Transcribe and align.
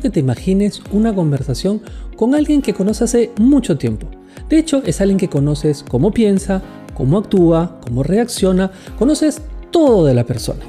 que 0.00 0.10
te 0.10 0.20
imagines 0.20 0.82
una 0.92 1.14
conversación 1.14 1.80
con 2.16 2.34
alguien 2.34 2.62
que 2.62 2.74
conoces 2.74 3.02
hace 3.02 3.30
mucho 3.38 3.78
tiempo. 3.78 4.06
De 4.48 4.58
hecho, 4.58 4.82
es 4.84 5.00
alguien 5.00 5.18
que 5.18 5.28
conoces 5.28 5.84
cómo 5.88 6.12
piensa, 6.12 6.62
cómo 6.94 7.18
actúa, 7.18 7.80
cómo 7.84 8.02
reacciona, 8.02 8.70
conoces 8.98 9.40
todo 9.70 10.04
de 10.04 10.14
la 10.14 10.24
persona. 10.24 10.60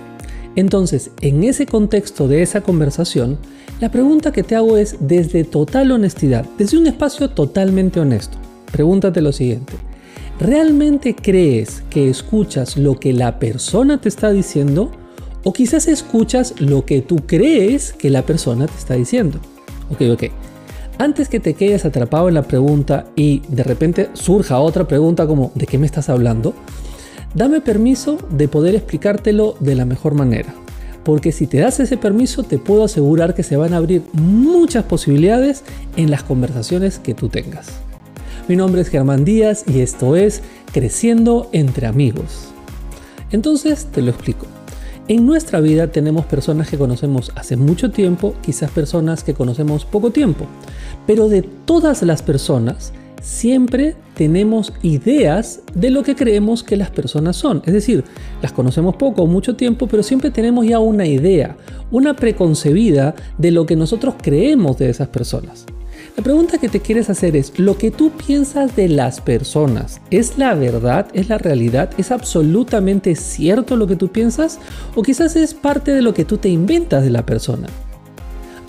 Entonces, 0.55 1.12
en 1.22 1.44
ese 1.44 1.65
contexto 1.65 2.28
de 2.28 2.42
esa 2.42 2.62
conversación, 2.62 3.37
la 3.79 3.90
pregunta 3.90 4.31
que 4.31 4.44
te 4.44 4.55
hago 4.55 4.78
es 4.78 4.97
desde 5.00 5.44
total 5.44 5.91
honestidad, 5.91 6.46
desde 6.58 6.77
un 6.77 6.87
espacio 6.87 7.29
totalmente 7.29 8.00
honesto. 8.00 8.37
Pregúntate 8.72 9.22
lo 9.22 9.32
siguiente. 9.32 9.73
¿Realmente 10.40 11.15
crees 11.15 11.83
que 11.90 12.09
escuchas 12.09 12.77
lo 12.77 13.00
que 13.00 13.14
la 13.14 13.40
persona 13.40 14.00
te 14.01 14.09
está 14.09 14.32
diciendo? 14.32 14.91
¿O 15.44 15.53
quizás 15.53 15.87
escuchas 15.87 16.55
lo 16.59 16.86
que 16.86 17.02
tú 17.02 17.18
crees 17.26 17.94
que 17.94 18.09
la 18.09 18.23
persona 18.23 18.68
te 18.68 18.77
está 18.77 18.95
diciendo? 18.95 19.40
Ok, 19.90 20.02
ok. 20.12 20.23
Antes 20.98 21.30
que 21.30 21.40
te 21.40 21.54
quedes 21.54 21.86
atrapado 21.86 22.27
en 22.27 22.34
la 22.34 22.44
pregunta 22.44 23.05
y 23.16 23.41
de 23.48 23.64
repente 23.64 24.09
surja 24.14 24.59
otra 24.59 24.86
pregunta 24.86 25.26
como 25.28 25.54
¿de 25.55 25.66
qué 25.66 25.78
me 25.78 25.86
estás 25.86 26.09
hablando? 26.09 26.54
Dame 27.34 27.62
permiso 27.62 28.17
de 28.31 28.50
poder 28.50 28.76
explicártelo 28.76 29.55
de 29.62 29.76
la 29.76 29.86
mejor 29.86 30.14
manera. 30.14 30.54
Porque 31.05 31.31
si 31.31 31.48
te 31.48 31.59
das 31.59 31.80
ese 31.80 31.95
permiso 31.95 32.44
te 32.44 32.58
puedo 32.58 32.84
asegurar 32.84 33.34
que 33.34 33.44
se 33.44 33.56
van 33.56 33.73
a 33.73 33.78
abrir 33.78 34.02
muchas 34.12 34.84
posibilidades 34.84 35.64
en 35.95 36.12
las 36.12 36.23
conversaciones 36.23 37.00
que 37.00 37.14
tú 37.14 37.30
tengas. 37.30 37.67
Mi 38.50 38.58
nombre 38.58 38.81
es 38.81 38.90
Germán 38.90 39.23
Díaz 39.23 39.64
y 39.67 39.80
esto 39.80 40.17
es 40.17 40.42
Creciendo 40.73 41.50
entre 41.53 41.88
amigos. 41.88 42.50
Entonces 43.31 43.86
te 43.86 44.02
lo 44.02 44.12
explico. 44.12 44.45
En 45.09 45.26
nuestra 45.26 45.59
vida 45.59 45.88
tenemos 45.88 46.27
personas 46.27 46.70
que 46.70 46.77
conocemos 46.77 47.31
hace 47.34 47.58
mucho 47.58 47.90
tiempo, 47.90 48.36
quizás 48.44 48.70
personas 48.70 49.23
que 49.23 49.34
conocemos 49.34 49.84
poco 49.84 50.11
tiempo, 50.11 50.45
pero 51.08 51.28
de 51.28 51.42
todas 51.42 52.03
las 52.03 52.22
personas 52.22 52.94
siempre 53.19 53.95
tenemos 54.14 54.72
ideas 54.84 55.61
de 55.73 55.89
lo 55.89 56.03
que 56.03 56.16
creemos 56.16 56.61
que 56.61 56.78
las 56.78 56.92
personas 56.92 57.38
son. 57.38 57.64
Es 57.66 57.73
decir, 57.73 58.03
las 58.44 58.52
conocemos 58.52 58.97
poco 58.97 59.23
o 59.23 59.25
mucho 59.25 59.56
tiempo, 59.56 59.88
pero 59.88 60.03
siempre 60.03 60.30
tenemos 60.30 60.67
ya 60.67 60.78
una 60.78 61.08
idea, 61.08 61.58
una 61.89 62.16
preconcebida 62.16 63.16
de 63.39 63.50
lo 63.50 63.66
que 63.66 63.75
nosotros 63.75 64.14
creemos 64.22 64.78
de 64.78 64.91
esas 64.91 65.08
personas. 65.08 65.66
La 66.18 66.24
pregunta 66.24 66.58
que 66.58 66.70
te 66.70 66.82
quieres 66.82 67.10
hacer 67.10 67.36
es, 67.36 67.58
¿lo 67.58 67.78
que 67.78 67.92
tú 67.92 68.12
piensas 68.12 68.76
de 68.76 68.90
las 68.90 69.22
personas 69.22 70.02
es 70.12 70.38
la 70.38 70.54
verdad? 70.54 71.08
¿Es 71.14 71.30
la 71.30 71.38
realidad? 71.38 71.92
¿Es 71.98 72.12
absolutamente 72.12 73.16
cierto 73.16 73.78
lo 73.78 73.88
que 73.88 73.96
tú 73.96 74.10
piensas? 74.10 74.60
¿O 74.96 75.04
quizás 75.04 75.36
es 75.36 75.54
parte 75.54 75.92
de 75.92 76.02
lo 76.02 76.14
que 76.14 76.26
tú 76.26 76.38
te 76.38 76.50
inventas 76.50 77.04
de 77.04 77.10
la 77.10 77.26
persona? 77.26 77.68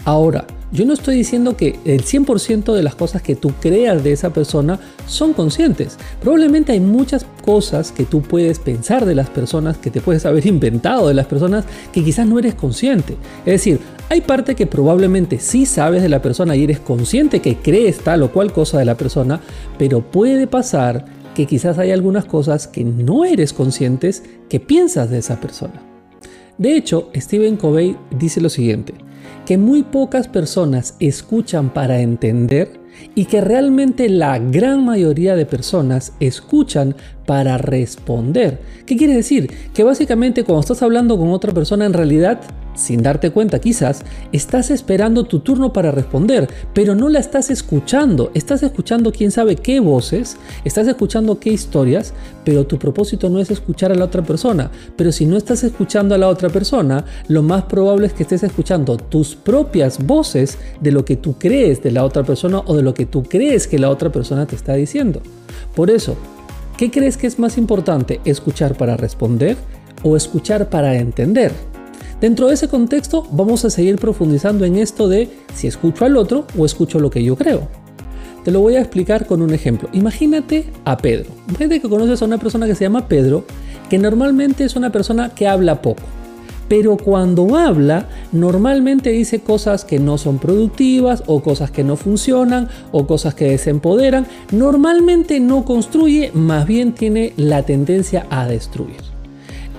Ahora, 0.05 0.47
yo 0.73 0.85
no 0.85 0.93
estoy 0.93 1.17
diciendo 1.17 1.57
que 1.57 1.79
el 1.85 2.05
100% 2.05 2.73
de 2.73 2.83
las 2.83 2.95
cosas 2.95 3.23
que 3.23 3.35
tú 3.35 3.53
creas 3.61 4.05
de 4.05 4.13
esa 4.13 4.33
persona 4.33 4.79
son 5.07 5.33
conscientes. 5.33 5.97
Probablemente 6.21 6.73
hay 6.73 6.81
muchas 6.81 7.27
cosas 7.45 7.91
que 7.91 8.05
tú 8.05 8.23
puedes 8.23 8.61
pensar 8.61 9.05
de 9.05 9.17
las 9.17 9.31
personas, 9.31 9.79
que 9.79 9.91
te 9.91 10.01
puedes 10.01 10.27
haber 10.27 10.47
inventado 10.49 11.09
de 11.09 11.15
las 11.15 11.27
personas, 11.27 11.65
que 11.93 12.05
quizás 12.05 12.27
no 12.27 12.39
eres 12.39 12.55
consciente. 12.55 13.17
Es 13.45 13.53
decir, 13.53 13.81
hay 14.09 14.21
parte 14.21 14.55
que 14.55 14.67
probablemente 14.67 15.41
sí 15.41 15.67
sabes 15.67 16.03
de 16.03 16.09
la 16.09 16.23
persona 16.23 16.55
y 16.55 16.65
eres 16.65 16.79
consciente 16.79 17.41
que 17.41 17.57
crees 17.57 17.99
tal 17.99 18.23
o 18.23 18.33
cual 18.33 18.53
cosa 18.53 18.79
de 18.79 18.85
la 18.85 18.97
persona, 18.97 19.41
pero 19.79 20.03
puede 20.03 20.47
pasar 20.47 21.05
que 21.35 21.47
quizás 21.47 21.79
hay 21.79 21.91
algunas 21.91 22.25
cosas 22.25 22.67
que 22.67 22.85
no 22.85 23.25
eres 23.25 23.53
conscientes 23.53 24.23
que 24.49 24.61
piensas 24.61 25.11
de 25.11 25.19
esa 25.19 25.41
persona. 25.41 25.83
De 26.59 26.77
hecho, 26.77 27.09
Stephen 27.17 27.57
Covey 27.57 27.97
dice 28.11 28.41
lo 28.41 28.49
siguiente, 28.51 28.95
que 29.47 29.59
muy 29.59 29.83
pocas 29.83 30.29
personas 30.29 30.97
escuchan 31.01 31.71
para 31.71 32.01
entender 32.01 32.81
y 33.15 33.27
que 33.27 33.41
realmente 33.41 34.09
la 34.09 34.39
gran 34.39 34.85
mayoría 34.85 35.37
de 35.37 35.47
personas 35.47 36.13
escuchan 36.21 36.95
para 37.31 37.59
responder. 37.59 38.59
¿Qué 38.87 38.97
quiere 38.97 39.15
decir? 39.15 39.49
Que 39.73 39.85
básicamente 39.85 40.43
cuando 40.43 40.63
estás 40.63 40.83
hablando 40.83 41.17
con 41.17 41.31
otra 41.31 41.53
persona 41.55 41.87
en 41.87 41.93
realidad 41.93 42.41
sin 42.75 43.03
darte 43.03 43.31
cuenta 43.31 43.61
quizás, 43.61 44.03
estás 44.33 44.71
esperando 44.71 45.25
tu 45.25 45.39
turno 45.39 45.73
para 45.73 45.93
responder, 45.93 46.49
pero 46.75 46.97
no 46.97 47.09
la 47.09 47.21
estás 47.21 47.51
escuchando. 47.51 48.33
Estás 48.35 48.65
escuchando 48.65 49.13
quién 49.13 49.31
sabe 49.31 49.55
qué 49.55 49.79
voces, 49.79 50.39
estás 50.65 50.89
escuchando 50.89 51.39
qué 51.39 51.51
historias, 51.51 52.15
pero 52.45 52.67
tu 52.67 52.81
propósito 52.81 53.31
no 53.31 53.39
es 53.39 53.53
escuchar 53.53 53.93
a 53.93 53.95
la 53.95 54.07
otra 54.07 54.23
persona. 54.23 54.73
Pero 54.97 55.13
si 55.13 55.25
no 55.25 55.37
estás 55.37 55.63
escuchando 55.63 56.17
a 56.17 56.19
la 56.19 56.27
otra 56.27 56.49
persona, 56.49 57.05
lo 57.29 57.43
más 57.45 57.63
probable 57.65 58.09
es 58.09 58.13
que 58.13 58.25
estés 58.25 58.43
escuchando 58.43 58.97
tus 58.97 59.37
propias 59.37 60.05
voces 60.05 60.59
de 60.81 60.91
lo 60.91 61.05
que 61.05 61.15
tú 61.15 61.37
crees 61.39 61.81
de 61.81 61.93
la 61.93 62.05
otra 62.05 62.25
persona 62.25 62.59
o 62.67 62.75
de 62.75 62.83
lo 62.83 62.93
que 62.93 63.07
tú 63.07 63.23
crees 63.23 63.69
que 63.69 63.79
la 63.79 63.89
otra 63.89 64.11
persona 64.11 64.47
te 64.47 64.57
está 64.57 64.75
diciendo. 64.75 65.23
Por 65.75 65.91
eso, 65.91 66.17
¿qué 66.81 66.91
crees 66.91 67.19
que 67.19 67.27
es 67.27 67.39
más 67.39 67.59
importante? 67.59 68.23
¿Escuchar 68.25 68.75
para 68.75 68.97
responder 68.97 69.59
o 70.03 70.17
escuchar 70.17 70.71
para 70.71 70.97
entender? 70.97 71.53
Dentro 72.23 72.49
de 72.49 72.55
ese 72.55 72.69
contexto 72.69 73.29
vamos 73.33 73.67
a 73.67 73.71
seguir 73.71 73.97
profundizando 73.97 74.65
en 74.65 74.77
esto 74.77 75.07
de 75.07 75.29
si 75.53 75.67
escucho 75.67 76.07
al 76.07 76.17
otro 76.17 76.47
o 76.57 76.65
escucho 76.65 76.99
lo 76.99 77.11
que 77.11 77.23
yo 77.23 77.37
creo. 77.37 77.69
Te 78.45 78.51
lo 78.51 78.63
voy 78.63 78.77
a 78.77 78.81
explicar 78.81 79.27
con 79.27 79.43
un 79.43 79.53
ejemplo. 79.53 79.91
Imagínate 79.93 80.73
a 80.87 80.97
Pedro. 80.97 81.29
Imagínate 81.49 81.83
que 81.83 81.89
conoces 81.91 82.23
a 82.23 82.25
una 82.25 82.39
persona 82.39 82.67
que 82.67 82.75
se 82.75 82.85
llama 82.85 83.09
Pedro, 83.09 83.45
que 83.91 83.99
normalmente 83.99 84.65
es 84.65 84.75
una 84.75 84.91
persona 84.91 85.35
que 85.35 85.47
habla 85.47 85.83
poco. 85.83 86.05
Pero 86.71 86.97
cuando 86.97 87.57
habla, 87.57 88.07
normalmente 88.31 89.11
dice 89.11 89.41
cosas 89.41 89.85
que 89.85 89.99
no 89.99 90.19
son 90.19 90.39
productivas 90.39 91.25
o 91.27 91.43
cosas 91.43 91.73
que 91.73 91.83
no 91.83 91.97
funcionan 91.97 92.69
o 92.93 93.09
cosas 93.09 93.35
que 93.35 93.47
desempoderan. 93.47 94.29
Normalmente 94.53 95.41
no 95.41 95.65
construye, 95.65 96.31
más 96.33 96.69
bien 96.69 96.93
tiene 96.93 97.33
la 97.37 97.65
tendencia 97.65 98.25
a 98.31 98.47
destruir. 98.47 99.01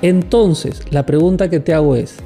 Entonces, 0.01 0.81
la 0.91 1.05
pregunta 1.05 1.49
que 1.49 1.61
te 1.61 1.73
hago 1.73 1.95
es, 1.95 2.17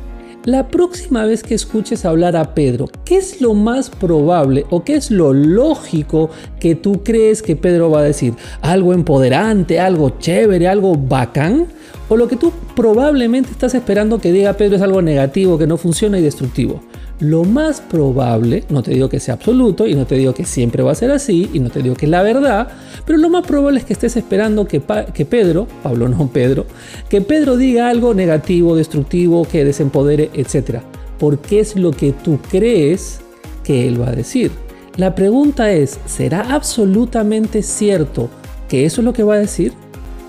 la 0.45 0.67
próxima 0.67 1.25
vez 1.25 1.41
que 1.41 1.55
escuches 1.55 2.05
hablar 2.05 2.35
a 2.35 2.53
Pedro, 2.53 2.87
¿qué 3.03 3.17
es 3.17 3.41
lo 3.41 3.55
más 3.55 3.89
probable 3.89 4.65
o 4.69 4.83
qué 4.83 4.95
es 4.95 5.09
lo 5.09 5.33
lógico 5.33 6.29
que 6.59 6.75
tú 6.75 7.03
crees 7.03 7.41
que 7.41 7.55
Pedro 7.55 7.89
va 7.89 8.01
a 8.01 8.03
decir? 8.03 8.35
¿Algo 8.61 8.93
empoderante, 8.93 9.79
algo 9.79 10.19
chévere, 10.19 10.67
algo 10.67 10.95
bacán? 10.95 11.65
¿O 12.09 12.15
lo 12.15 12.27
que 12.27 12.35
tú 12.35 12.53
probablemente 12.75 13.49
estás 13.49 13.73
esperando 13.73 14.19
que 14.19 14.31
diga 14.31 14.53
Pedro 14.53 14.75
es 14.75 14.83
algo 14.83 15.01
negativo, 15.01 15.57
que 15.57 15.65
no 15.65 15.77
funciona 15.77 16.19
y 16.19 16.21
destructivo? 16.21 16.79
Lo 17.19 17.45
más 17.45 17.79
probable, 17.79 18.65
no 18.69 18.83
te 18.83 18.91
digo 18.91 19.07
que 19.07 19.21
sea 19.21 19.35
absoluto 19.35 19.87
y 19.87 19.95
no 19.95 20.05
te 20.05 20.15
digo 20.15 20.33
que 20.33 20.43
siempre 20.43 20.83
va 20.83 20.91
a 20.91 20.95
ser 20.95 21.11
así 21.11 21.49
y 21.53 21.59
no 21.59 21.69
te 21.69 21.81
digo 21.81 21.95
que 21.95 22.07
es 22.07 22.11
la 22.11 22.21
verdad, 22.21 22.67
pero 23.05 23.17
lo 23.17 23.29
más 23.29 23.47
probable 23.47 23.79
es 23.79 23.85
que 23.85 23.93
estés 23.93 24.17
esperando 24.17 24.67
que, 24.67 24.81
Pedro, 24.81 25.65
Pablo 25.81 26.09
no 26.09 26.27
Pedro, 26.27 26.65
que 27.07 27.21
Pedro 27.21 27.55
diga 27.55 27.89
algo 27.89 28.13
negativo, 28.13 28.75
destructivo, 28.75 29.47
que 29.49 29.63
desempodere, 29.63 30.29
etc. 30.33 30.79
Porque 31.17 31.61
es 31.61 31.77
lo 31.77 31.91
que 31.91 32.11
tú 32.11 32.37
crees 32.51 33.21
que 33.63 33.87
él 33.87 34.01
va 34.01 34.09
a 34.09 34.15
decir. 34.15 34.51
La 34.97 35.15
pregunta 35.15 35.71
es, 35.71 35.99
¿será 36.05 36.53
absolutamente 36.53 37.63
cierto 37.63 38.29
que 38.67 38.85
eso 38.85 38.99
es 38.99 39.05
lo 39.05 39.13
que 39.13 39.23
va 39.23 39.35
a 39.35 39.39
decir? 39.39 39.71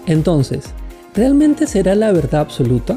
Entonces, 0.06 0.66
¿realmente 1.14 1.66
será 1.66 1.96
la 1.96 2.12
verdad 2.12 2.42
absoluta? 2.42 2.96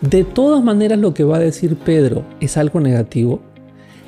De 0.00 0.24
todas 0.24 0.62
maneras 0.62 0.98
lo 0.98 1.14
que 1.14 1.24
va 1.24 1.36
a 1.36 1.40
decir 1.40 1.76
Pedro 1.76 2.24
es 2.40 2.56
algo 2.56 2.80
negativo, 2.80 3.40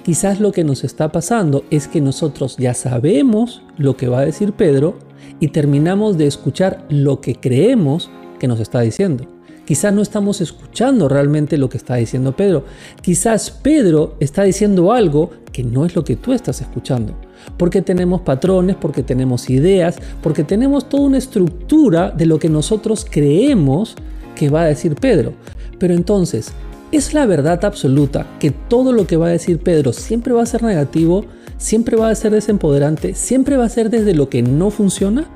quizás 0.05 0.39
lo 0.39 0.53
que 0.53 0.65
nos 0.65 0.85
está 0.85 1.11
pasando 1.11 1.65
es 1.71 1.89
que 1.89 2.01
nosotros 2.01 2.57
ya 2.59 2.75
sabemos 2.75 3.63
lo 3.79 3.97
que 3.97 4.09
va 4.09 4.21
a 4.21 4.25
decir 4.27 4.53
Pedro 4.53 4.99
y 5.41 5.49
terminamos 5.49 6.19
de 6.19 6.27
escuchar 6.27 6.85
lo 6.91 7.21
que 7.21 7.37
creemos 7.37 8.11
que 8.39 8.49
nos 8.49 8.61
está 8.61 8.81
diciendo. 8.81 9.27
Quizás 9.65 9.93
no 9.93 10.01
estamos 10.01 10.41
escuchando 10.41 11.09
realmente 11.11 11.59
lo 11.59 11.69
que 11.69 11.77
está 11.77 11.97
diciendo 11.97 12.35
Pedro. 12.35 12.65
Quizás 13.03 13.51
Pedro 13.51 14.17
está 14.19 14.45
diciendo 14.45 14.93
algo 14.93 15.31
que 15.53 15.63
no 15.63 15.85
es 15.85 15.95
lo 15.95 16.05
que 16.05 16.17
tú 16.17 16.33
estás 16.33 16.63
escuchando. 16.63 17.15
Porque 17.59 17.83
tenemos 17.83 18.23
patrones, 18.23 18.77
porque 18.77 19.03
tenemos 19.03 19.51
ideas, 19.51 19.99
porque 20.23 20.43
tenemos 20.43 20.89
toda 20.89 21.03
una 21.03 21.19
estructura 21.19 22.11
de 22.11 22.25
lo 22.25 22.39
que 22.39 22.49
nosotros 22.49 23.07
creemos 23.09 23.95
que 24.35 24.49
va 24.49 24.63
a 24.63 24.67
decir 24.67 24.95
Pedro. 24.95 25.35
Pero 25.79 25.95
entonces, 25.95 26.53
¿es 26.93 27.15
la 27.15 27.27
verdad 27.27 27.65
absoluta 27.65 28.27
que 28.39 28.51
todo 28.51 28.93
lo 28.93 29.07
que 29.07 29.17
va 29.17 29.27
a 29.27 29.31
decir 29.31 29.59
Pedro 29.59 29.93
siempre 29.93 30.33
va 30.33 30.43
a 30.43 30.47
ser 30.47 30.63
negativo, 30.63 31.25
siempre 31.57 31.97
va 31.97 32.11
a 32.11 32.15
ser 32.15 32.33
desempoderante, 32.33 33.15
siempre 33.15 33.57
va 33.57 33.65
a 33.65 33.71
ser 33.71 33.91
desde 33.91 34.15
lo 34.15 34.29
que 34.29 34.43
no 34.43 34.71
funciona? 34.71 35.27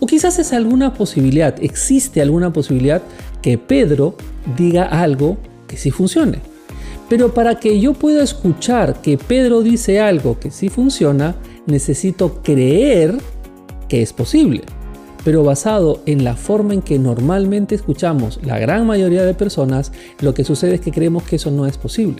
¿O 0.00 0.06
quizás 0.06 0.38
es 0.38 0.52
alguna 0.52 0.94
posibilidad, 0.94 1.54
existe 1.62 2.22
alguna 2.22 2.52
posibilidad 2.52 3.02
que 3.42 3.58
Pedro 3.58 4.16
diga 4.56 4.84
algo 4.84 5.36
que 5.66 5.76
sí 5.76 5.90
funcione? 5.90 6.38
Pero 7.10 7.34
para 7.34 7.56
que 7.56 7.80
yo 7.80 7.92
pueda 7.92 8.22
escuchar 8.22 9.02
que 9.02 9.18
Pedro 9.18 9.62
dice 9.62 10.00
algo 10.00 10.38
que 10.38 10.50
sí 10.50 10.68
funciona, 10.68 11.34
necesito 11.66 12.40
creer 12.42 13.18
que 13.88 14.00
es 14.00 14.12
posible. 14.12 14.62
Pero 15.24 15.44
basado 15.44 16.00
en 16.06 16.24
la 16.24 16.36
forma 16.36 16.74
en 16.74 16.82
que 16.82 16.98
normalmente 16.98 17.74
escuchamos 17.74 18.40
la 18.42 18.58
gran 18.58 18.86
mayoría 18.86 19.24
de 19.24 19.34
personas, 19.34 19.92
lo 20.20 20.34
que 20.34 20.44
sucede 20.44 20.76
es 20.76 20.80
que 20.80 20.92
creemos 20.92 21.24
que 21.24 21.36
eso 21.36 21.50
no 21.50 21.66
es 21.66 21.78
posible. 21.78 22.16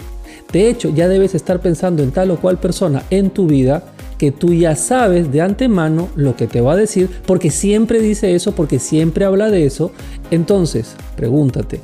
De 0.52 0.68
hecho, 0.68 0.90
ya 0.90 1.08
debes 1.08 1.34
estar 1.34 1.60
pensando 1.60 2.02
en 2.02 2.10
tal 2.10 2.30
o 2.30 2.40
cual 2.40 2.58
persona 2.58 3.02
en 3.10 3.30
tu 3.30 3.46
vida 3.46 3.84
que 4.18 4.32
tú 4.32 4.52
ya 4.52 4.76
sabes 4.76 5.32
de 5.32 5.40
antemano 5.40 6.10
lo 6.14 6.36
que 6.36 6.46
te 6.46 6.60
va 6.60 6.74
a 6.74 6.76
decir, 6.76 7.08
porque 7.26 7.50
siempre 7.50 8.00
dice 8.00 8.34
eso, 8.34 8.52
porque 8.52 8.78
siempre 8.78 9.24
habla 9.24 9.50
de 9.50 9.64
eso. 9.64 9.92
Entonces, 10.30 10.94
pregúntate, 11.16 11.80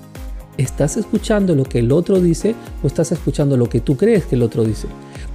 ¿estás 0.58 0.98
escuchando 0.98 1.54
lo 1.54 1.64
que 1.64 1.78
el 1.78 1.92
otro 1.92 2.20
dice 2.20 2.54
o 2.82 2.86
estás 2.86 3.10
escuchando 3.12 3.56
lo 3.56 3.70
que 3.70 3.80
tú 3.80 3.96
crees 3.96 4.26
que 4.26 4.34
el 4.34 4.42
otro 4.42 4.64
dice? 4.64 4.86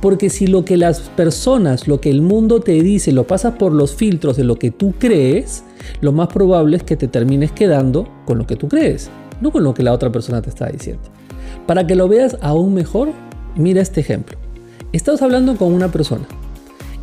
Porque 0.01 0.29
si 0.29 0.47
lo 0.47 0.65
que 0.65 0.77
las 0.77 1.01
personas, 1.01 1.87
lo 1.87 2.01
que 2.01 2.09
el 2.09 2.21
mundo 2.21 2.59
te 2.59 2.81
dice, 2.81 3.11
lo 3.11 3.27
pasas 3.27 3.53
por 3.55 3.71
los 3.71 3.93
filtros 3.93 4.35
de 4.35 4.43
lo 4.43 4.55
que 4.55 4.71
tú 4.71 4.93
crees, 4.97 5.63
lo 6.01 6.11
más 6.11 6.27
probable 6.29 6.77
es 6.77 6.83
que 6.83 6.97
te 6.97 7.07
termines 7.07 7.51
quedando 7.51 8.07
con 8.25 8.37
lo 8.39 8.47
que 8.47 8.55
tú 8.55 8.67
crees, 8.67 9.09
no 9.41 9.51
con 9.51 9.63
lo 9.63 9.73
que 9.73 9.83
la 9.83 9.93
otra 9.93 10.11
persona 10.11 10.41
te 10.41 10.49
está 10.49 10.67
diciendo. 10.67 11.03
Para 11.67 11.85
que 11.85 11.95
lo 11.95 12.07
veas 12.07 12.37
aún 12.41 12.73
mejor, 12.73 13.09
mira 13.55 13.81
este 13.81 14.01
ejemplo. 14.01 14.37
Estás 14.91 15.21
hablando 15.21 15.55
con 15.55 15.71
una 15.71 15.91
persona 15.91 16.27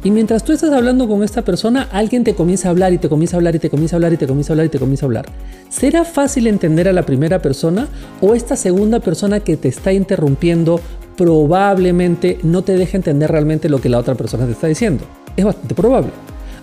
y 0.05 0.13
mientras 0.13 0.45
tú 0.45 0.53
estás 0.53 0.73
hablando 0.73 1.09
con 1.09 1.25
esta 1.25 1.43
persona, 1.43 1.89
alguien 1.91 2.23
te 2.23 2.35
comienza 2.35 2.69
a 2.69 2.71
hablar 2.71 2.93
y 2.93 2.99
te 2.99 3.09
comienza 3.09 3.37
a 3.37 3.39
hablar 3.39 3.57
y 3.57 3.59
te 3.59 3.69
comienza 3.69 3.97
a 3.97 3.99
hablar 3.99 4.13
y 4.13 4.17
te 4.17 4.27
comienza 4.29 4.53
a 4.53 4.55
hablar 4.55 4.67
y 4.67 4.69
te 4.69 4.79
comienza 4.79 5.05
a 5.05 5.09
hablar. 5.09 5.27
¿Será 5.71 6.05
fácil 6.05 6.47
entender 6.47 6.87
a 6.87 6.93
la 6.93 7.03
primera 7.05 7.43
persona 7.43 7.89
o 8.21 8.35
esta 8.35 8.55
segunda 8.55 9.01
persona 9.01 9.41
que 9.41 9.57
te 9.57 9.67
está 9.67 9.93
interrumpiendo 9.93 10.81
probablemente 11.19 12.39
no 12.43 12.63
te 12.63 12.79
deja 12.79 12.97
entender 12.97 13.31
realmente 13.31 13.69
lo 13.69 13.83
que 13.83 13.91
la 13.91 13.99
otra 13.99 14.15
persona 14.15 14.47
te 14.47 14.53
está 14.53 14.69
diciendo? 14.69 15.05
Es 15.37 15.45
bastante 15.45 15.75
probable. 15.75 16.11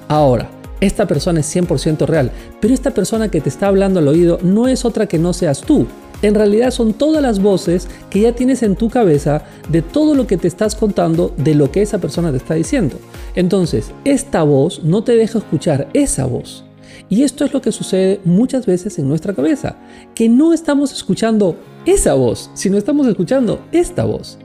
Ahora, 0.07 0.49
esta 0.81 1.05
persona 1.05 1.41
es 1.41 1.55
100% 1.55 2.07
real, 2.07 2.31
pero 2.59 2.73
esta 2.73 2.89
persona 2.89 3.29
que 3.29 3.41
te 3.41 3.49
está 3.49 3.67
hablando 3.67 3.99
al 3.99 4.07
oído 4.07 4.39
no 4.41 4.67
es 4.67 4.83
otra 4.83 5.05
que 5.05 5.19
no 5.19 5.33
seas 5.33 5.61
tú 5.61 5.85
en 6.21 6.35
realidad 6.35 6.71
son 6.71 6.93
todas 6.93 7.21
las 7.21 7.39
voces 7.39 7.87
que 8.09 8.21
ya 8.21 8.33
tienes 8.33 8.63
en 8.63 8.75
tu 8.75 8.89
cabeza 8.89 9.43
de 9.69 9.81
todo 9.81 10.15
lo 10.15 10.27
que 10.27 10.37
te 10.37 10.47
estás 10.47 10.75
contando 10.75 11.33
de 11.37 11.55
lo 11.55 11.71
que 11.71 11.81
esa 11.81 11.99
persona 11.99 12.31
te 12.31 12.37
está 12.37 12.55
diciendo. 12.55 12.97
Entonces, 13.35 13.91
esta 14.05 14.43
voz 14.43 14.83
no 14.83 15.03
te 15.03 15.15
deja 15.15 15.39
escuchar 15.39 15.87
esa 15.93 16.25
voz. 16.25 16.63
Y 17.09 17.23
esto 17.23 17.45
es 17.45 17.53
lo 17.53 17.61
que 17.61 17.71
sucede 17.71 18.21
muchas 18.23 18.65
veces 18.65 18.97
en 18.97 19.07
nuestra 19.07 19.33
cabeza, 19.33 19.77
que 20.15 20.29
no 20.29 20.53
estamos 20.53 20.93
escuchando 20.93 21.57
esa 21.85 22.13
voz, 22.13 22.49
sino 22.53 22.77
estamos 22.77 23.05
escuchando 23.07 23.59
esta 23.71 24.05
voz. 24.05 24.39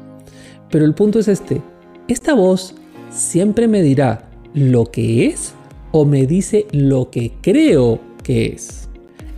Pero 0.71 0.85
el 0.85 0.95
punto 0.95 1.19
es 1.19 1.29
este, 1.29 1.63
esta 2.09 2.35
voz 2.35 2.75
siempre 3.11 3.69
me 3.69 3.83
dirá 3.83 4.29
lo 4.55 4.87
que 4.87 5.27
es 5.27 5.55
o 5.93 6.05
me 6.05 6.27
dice 6.27 6.67
lo 6.73 7.11
que 7.11 7.33
creo 7.41 8.01
que 8.23 8.47
es. 8.47 8.89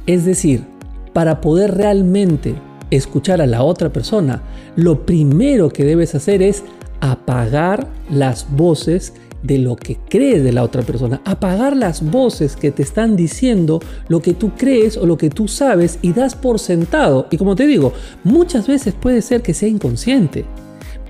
Es 0.06 0.25
decir, 0.25 0.64
para 1.12 1.40
poder 1.40 1.75
realmente 1.75 2.55
escuchar 2.90 3.40
a 3.40 3.46
la 3.46 3.62
otra 3.62 3.93
persona, 3.93 4.43
lo 4.76 5.06
primero 5.06 5.70
que 5.70 5.84
debes 5.84 6.14
hacer 6.14 6.43
es 6.43 6.62
apagar 7.00 7.88
las 8.11 8.46
voces 8.55 9.14
de 9.43 9.58
lo 9.58 9.76
que 9.76 9.99
crees 10.08 10.44
de 10.44 10.52
la 10.52 10.62
otra 10.62 10.82
persona, 10.82 11.20
apagar 11.25 11.76
las 11.76 12.08
voces 12.11 12.55
que 12.55 12.70
te 12.70 12.82
están 12.82 13.17
diciendo 13.17 13.81
lo 14.08 14.23
que 14.23 14.34
tú 14.34 14.52
crees 14.56 14.96
o 14.96 15.05
lo 15.05 15.17
que 15.17 15.31
tú 15.31 15.49
sabes 15.49 15.99
y 16.00 16.12
das 16.12 16.34
por 16.34 16.58
sentado. 16.58 17.26
Y 17.31 17.38
como 17.38 17.56
te 17.56 17.67
digo, 17.67 17.93
muchas 18.23 18.69
veces 18.69 18.94
puede 18.94 19.20
ser 19.20 19.43
que 19.43 19.55
sea 19.55 19.69
inconsciente. 19.69 20.44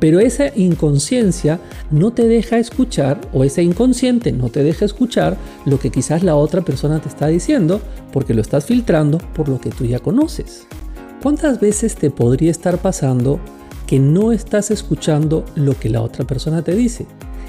Pero 0.03 0.19
esa 0.19 0.49
inconsciencia 0.57 1.61
no 1.93 2.13
te 2.13 2.27
deja 2.27 2.59
escuchar, 2.59 3.21
o 3.33 3.45
ese 3.45 3.63
inconsciente 3.63 4.33
no 4.33 4.49
te 4.49 4.65
deja 4.65 4.85
escuchar 4.85 5.37
lo 5.65 5.79
que 5.79 5.91
quizás 5.91 6.25
la 6.25 6.35
otra 6.35 6.63
persona 6.63 7.01
te 7.01 7.09
está 7.09 7.29
diciendo, 7.29 7.81
porque 8.13 8.35
lo 8.35 8.41
estás 8.41 8.65
filtrando 8.65 9.19
por 9.19 9.49
lo 9.49 9.61
que 9.61 9.71
tú 9.71 9.85
ya 9.85 10.01
conoces. 10.01 10.67
¿Cuántas 11.23 11.61
veces 11.61 11.95
te 11.95 12.11
podría 12.11 12.51
estar 12.51 12.79
pasando 12.79 13.39
que 13.87 14.01
no 14.01 14.33
estás 14.33 14.73
escuchando 14.73 15.45
lo 15.55 15.79
que 15.79 15.89
la 15.89 16.03
otra 16.03 16.27
persona 16.27 16.63
te 16.63 16.75
dice? 16.75 17.07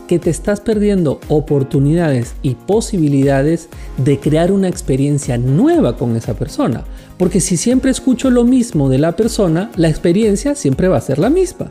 Que 0.08 0.20
te 0.20 0.30
estás 0.30 0.62
perdiendo 0.62 1.20
oportunidades 1.30 2.36
y 2.44 2.54
posibilidades 2.54 3.68
de 3.98 4.20
crear 4.20 4.52
una 4.52 4.68
experiencia 4.68 5.40
nueva 5.40 5.98
con 5.98 6.16
esa 6.16 6.36
persona. 6.36 6.84
Porque 7.18 7.40
si 7.40 7.58
siempre 7.58 7.90
escucho 7.90 8.30
lo 8.30 8.44
mismo 8.44 8.90
de 8.90 9.00
la 9.00 9.16
persona, 9.16 9.72
la 9.76 9.90
experiencia 9.90 10.54
siempre 10.54 10.88
va 10.88 10.98
a 10.98 11.02
ser 11.02 11.18
la 11.18 11.32
misma. 11.32 11.68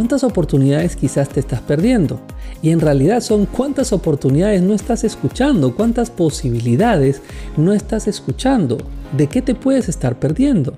¿Cuántas 0.00 0.24
oportunidades 0.24 0.96
quizás 0.96 1.28
te 1.28 1.40
estás 1.40 1.60
perdiendo? 1.60 2.20
Y 2.62 2.70
en 2.70 2.80
realidad 2.80 3.20
son 3.20 3.44
cuántas 3.44 3.92
oportunidades 3.92 4.62
no 4.62 4.72
estás 4.72 5.04
escuchando, 5.04 5.74
cuántas 5.76 6.08
posibilidades 6.08 7.20
no 7.58 7.74
estás 7.74 8.08
escuchando, 8.08 8.78
de 9.14 9.26
qué 9.26 9.42
te 9.42 9.54
puedes 9.54 9.90
estar 9.90 10.18
perdiendo. 10.18 10.72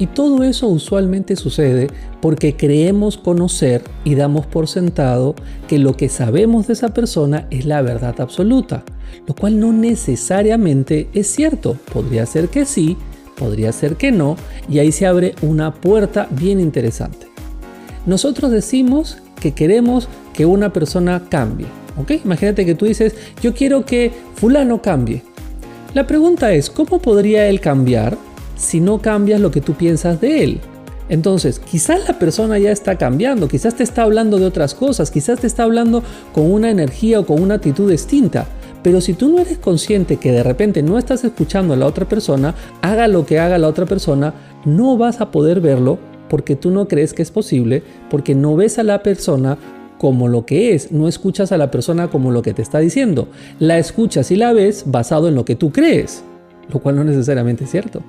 Y 0.00 0.08
todo 0.08 0.42
eso 0.42 0.66
usualmente 0.66 1.36
sucede 1.36 1.86
porque 2.20 2.56
creemos 2.56 3.16
conocer 3.16 3.84
y 4.02 4.16
damos 4.16 4.46
por 4.46 4.66
sentado 4.66 5.36
que 5.68 5.78
lo 5.78 5.96
que 5.96 6.08
sabemos 6.08 6.66
de 6.66 6.72
esa 6.72 6.88
persona 6.88 7.46
es 7.52 7.64
la 7.64 7.80
verdad 7.80 8.20
absoluta, 8.20 8.82
lo 9.28 9.36
cual 9.36 9.60
no 9.60 9.72
necesariamente 9.72 11.08
es 11.14 11.28
cierto. 11.28 11.76
Podría 11.92 12.26
ser 12.26 12.48
que 12.48 12.64
sí, 12.64 12.96
podría 13.38 13.70
ser 13.70 13.94
que 13.94 14.10
no, 14.10 14.34
y 14.68 14.80
ahí 14.80 14.90
se 14.90 15.06
abre 15.06 15.36
una 15.42 15.72
puerta 15.72 16.26
bien 16.32 16.58
interesante. 16.58 17.27
Nosotros 18.08 18.50
decimos 18.50 19.18
que 19.38 19.52
queremos 19.52 20.08
que 20.32 20.46
una 20.46 20.72
persona 20.72 21.24
cambie. 21.28 21.66
¿ok? 21.98 22.12
Imagínate 22.24 22.64
que 22.64 22.74
tú 22.74 22.86
dices, 22.86 23.14
yo 23.42 23.52
quiero 23.52 23.84
que 23.84 24.10
fulano 24.34 24.80
cambie. 24.80 25.22
La 25.92 26.06
pregunta 26.06 26.54
es, 26.54 26.70
¿cómo 26.70 27.02
podría 27.02 27.46
él 27.48 27.60
cambiar 27.60 28.16
si 28.56 28.80
no 28.80 29.02
cambias 29.02 29.42
lo 29.42 29.50
que 29.50 29.60
tú 29.60 29.74
piensas 29.74 30.22
de 30.22 30.42
él? 30.42 30.60
Entonces, 31.10 31.58
quizás 31.58 32.08
la 32.08 32.18
persona 32.18 32.58
ya 32.58 32.72
está 32.72 32.96
cambiando, 32.96 33.46
quizás 33.46 33.74
te 33.74 33.82
está 33.82 34.04
hablando 34.04 34.38
de 34.38 34.46
otras 34.46 34.74
cosas, 34.74 35.10
quizás 35.10 35.40
te 35.40 35.46
está 35.46 35.64
hablando 35.64 36.02
con 36.32 36.50
una 36.50 36.70
energía 36.70 37.20
o 37.20 37.26
con 37.26 37.42
una 37.42 37.56
actitud 37.56 37.90
distinta. 37.90 38.46
Pero 38.82 39.02
si 39.02 39.12
tú 39.12 39.28
no 39.28 39.38
eres 39.38 39.58
consciente 39.58 40.16
que 40.16 40.32
de 40.32 40.42
repente 40.42 40.82
no 40.82 40.96
estás 40.96 41.24
escuchando 41.24 41.74
a 41.74 41.76
la 41.76 41.84
otra 41.84 42.08
persona, 42.08 42.54
haga 42.80 43.06
lo 43.06 43.26
que 43.26 43.38
haga 43.38 43.58
la 43.58 43.68
otra 43.68 43.84
persona, 43.84 44.32
no 44.64 44.96
vas 44.96 45.20
a 45.20 45.30
poder 45.30 45.60
verlo 45.60 45.98
porque 46.28 46.56
tú 46.56 46.70
no 46.70 46.88
crees 46.88 47.14
que 47.14 47.22
es 47.22 47.30
posible, 47.30 47.82
porque 48.10 48.34
no 48.34 48.56
ves 48.56 48.78
a 48.78 48.82
la 48.82 49.02
persona 49.02 49.58
como 49.98 50.28
lo 50.28 50.46
que 50.46 50.74
es, 50.74 50.92
no 50.92 51.08
escuchas 51.08 51.52
a 51.52 51.58
la 51.58 51.70
persona 51.70 52.08
como 52.08 52.30
lo 52.30 52.42
que 52.42 52.54
te 52.54 52.62
está 52.62 52.78
diciendo, 52.78 53.28
la 53.58 53.78
escuchas 53.78 54.30
y 54.30 54.36
la 54.36 54.52
ves 54.52 54.84
basado 54.86 55.28
en 55.28 55.34
lo 55.34 55.44
que 55.44 55.56
tú 55.56 55.72
crees, 55.72 56.22
lo 56.72 56.80
cual 56.80 56.96
no 56.96 57.04
necesariamente 57.04 57.64
es 57.64 57.70
cierto. 57.70 58.02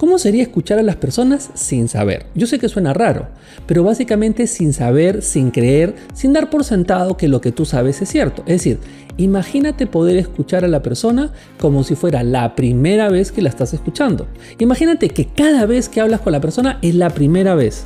¿Cómo 0.00 0.18
sería 0.18 0.42
escuchar 0.42 0.78
a 0.78 0.82
las 0.82 0.96
personas 0.96 1.50
sin 1.52 1.86
saber? 1.86 2.24
Yo 2.34 2.46
sé 2.46 2.58
que 2.58 2.70
suena 2.70 2.94
raro, 2.94 3.28
pero 3.66 3.84
básicamente 3.84 4.46
sin 4.46 4.72
saber, 4.72 5.20
sin 5.20 5.50
creer, 5.50 5.94
sin 6.14 6.32
dar 6.32 6.48
por 6.48 6.64
sentado 6.64 7.18
que 7.18 7.28
lo 7.28 7.42
que 7.42 7.52
tú 7.52 7.66
sabes 7.66 8.00
es 8.00 8.08
cierto. 8.08 8.40
Es 8.46 8.64
decir, 8.64 8.78
imagínate 9.18 9.86
poder 9.86 10.16
escuchar 10.16 10.64
a 10.64 10.68
la 10.68 10.80
persona 10.80 11.32
como 11.58 11.84
si 11.84 11.96
fuera 11.96 12.22
la 12.22 12.56
primera 12.56 13.10
vez 13.10 13.30
que 13.30 13.42
la 13.42 13.50
estás 13.50 13.74
escuchando. 13.74 14.26
Imagínate 14.58 15.10
que 15.10 15.26
cada 15.26 15.66
vez 15.66 15.90
que 15.90 16.00
hablas 16.00 16.22
con 16.22 16.32
la 16.32 16.40
persona 16.40 16.78
es 16.80 16.94
la 16.94 17.10
primera 17.10 17.54
vez. 17.54 17.84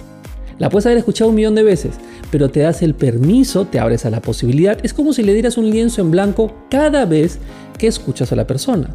La 0.61 0.71
puedes 0.71 0.87
haber 0.87 0.99
escuchado 0.99 1.31
un 1.31 1.35
millón 1.35 1.57
de 1.57 1.65
veces, 1.65 1.95
pero 2.31 2.49
te 2.49 2.61
das 2.61 2.83
el 2.83 2.95
permiso, 2.95 3.65
te 3.65 3.81
abres 3.81 4.07
a 4.07 4.11
la 4.11 4.23
posibilidad. 4.23 4.79
Es 4.85 4.95
como 4.95 5.13
si 5.13 5.25
le 5.25 5.35
dieras 5.35 5.59
un 5.59 5.69
lienzo 5.69 6.01
en 6.01 6.13
blanco 6.13 6.55
cada 6.71 7.07
vez 7.07 7.41
que 7.77 7.89
escuchas 7.89 8.31
a 8.31 8.37
la 8.37 8.47
persona. 8.47 8.95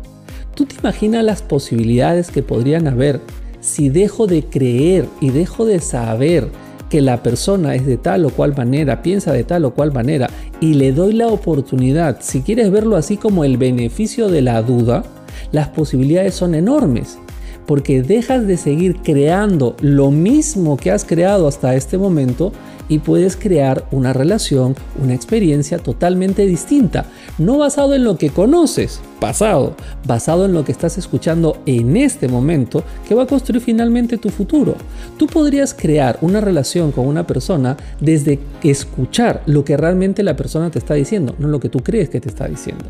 ¿Tú 0.56 0.66
te 0.66 0.76
imaginas 0.76 1.24
las 1.24 1.42
posibilidades 1.42 2.32
que 2.32 2.44
podrían 2.44 2.88
haber 2.88 3.22
si 3.60 3.90
dejo 3.90 4.28
de 4.28 4.44
creer 4.44 5.06
y 5.22 5.30
dejo 5.30 5.66
de 5.66 5.80
saber 5.80 6.48
que 6.90 7.02
la 7.02 7.22
persona 7.22 7.76
es 7.76 7.86
de 7.86 7.98
tal 7.98 8.26
o 8.26 8.30
cual 8.30 8.56
manera, 8.56 9.02
piensa 9.02 9.32
de 9.32 9.44
tal 9.44 9.66
o 9.66 9.74
cual 9.74 9.94
manera 9.94 10.30
y 10.60 10.74
le 10.74 10.92
doy 10.92 11.14
la 11.14 11.28
oportunidad, 11.28 12.18
si 12.22 12.42
quieres 12.42 12.72
verlo 12.72 12.96
así 12.96 13.16
como 13.18 13.44
el 13.46 13.58
beneficio 13.58 14.28
de 14.28 14.42
la 14.42 14.62
duda, 14.62 15.04
las 15.52 15.70
posibilidades 15.70 16.34
son 16.34 16.56
enormes 16.56 17.20
porque 17.70 18.02
dejas 18.02 18.48
de 18.48 18.58
seguir 18.58 18.96
creando 19.04 19.76
lo 19.80 20.10
mismo 20.10 20.76
que 20.76 20.90
has 20.90 21.06
creado 21.06 21.48
hasta 21.48 21.76
este 21.76 22.00
momento 22.00 22.52
y 22.88 22.98
puedes 22.98 23.38
crear 23.38 23.86
una 23.92 24.12
relación, 24.12 24.76
una 25.00 25.14
experiencia 25.14 25.78
totalmente 25.78 26.48
distinta, 26.48 27.06
no 27.38 27.60
basado 27.60 27.94
en 27.94 28.06
lo 28.06 28.18
que 28.18 28.32
conoces, 28.32 29.02
pasado, 29.20 29.76
basado 30.08 30.46
en 30.46 30.54
lo 30.54 30.66
que 30.66 30.72
estás 30.72 30.98
escuchando 30.98 31.62
en 31.68 31.96
este 31.96 32.28
momento, 32.28 32.84
que 33.08 33.14
va 33.14 33.22
a 33.22 33.28
construir 33.28 33.62
finalmente 33.62 34.18
tu 34.18 34.30
futuro. 34.30 34.74
Tú 35.18 35.28
podrías 35.28 35.76
crear 35.76 36.18
una 36.22 36.42
relación 36.42 36.92
con 36.92 37.06
una 37.06 37.28
persona 37.28 37.78
desde 38.02 38.40
escuchar 38.64 39.44
lo 39.46 39.64
que 39.64 39.78
realmente 39.78 40.24
la 40.24 40.36
persona 40.36 40.72
te 40.72 40.80
está 40.80 40.96
diciendo, 40.96 41.36
no 41.38 41.48
lo 41.48 41.60
que 41.60 41.70
tú 41.70 41.82
crees 41.82 42.10
que 42.10 42.20
te 42.20 42.30
está 42.30 42.48
diciendo. 42.48 42.86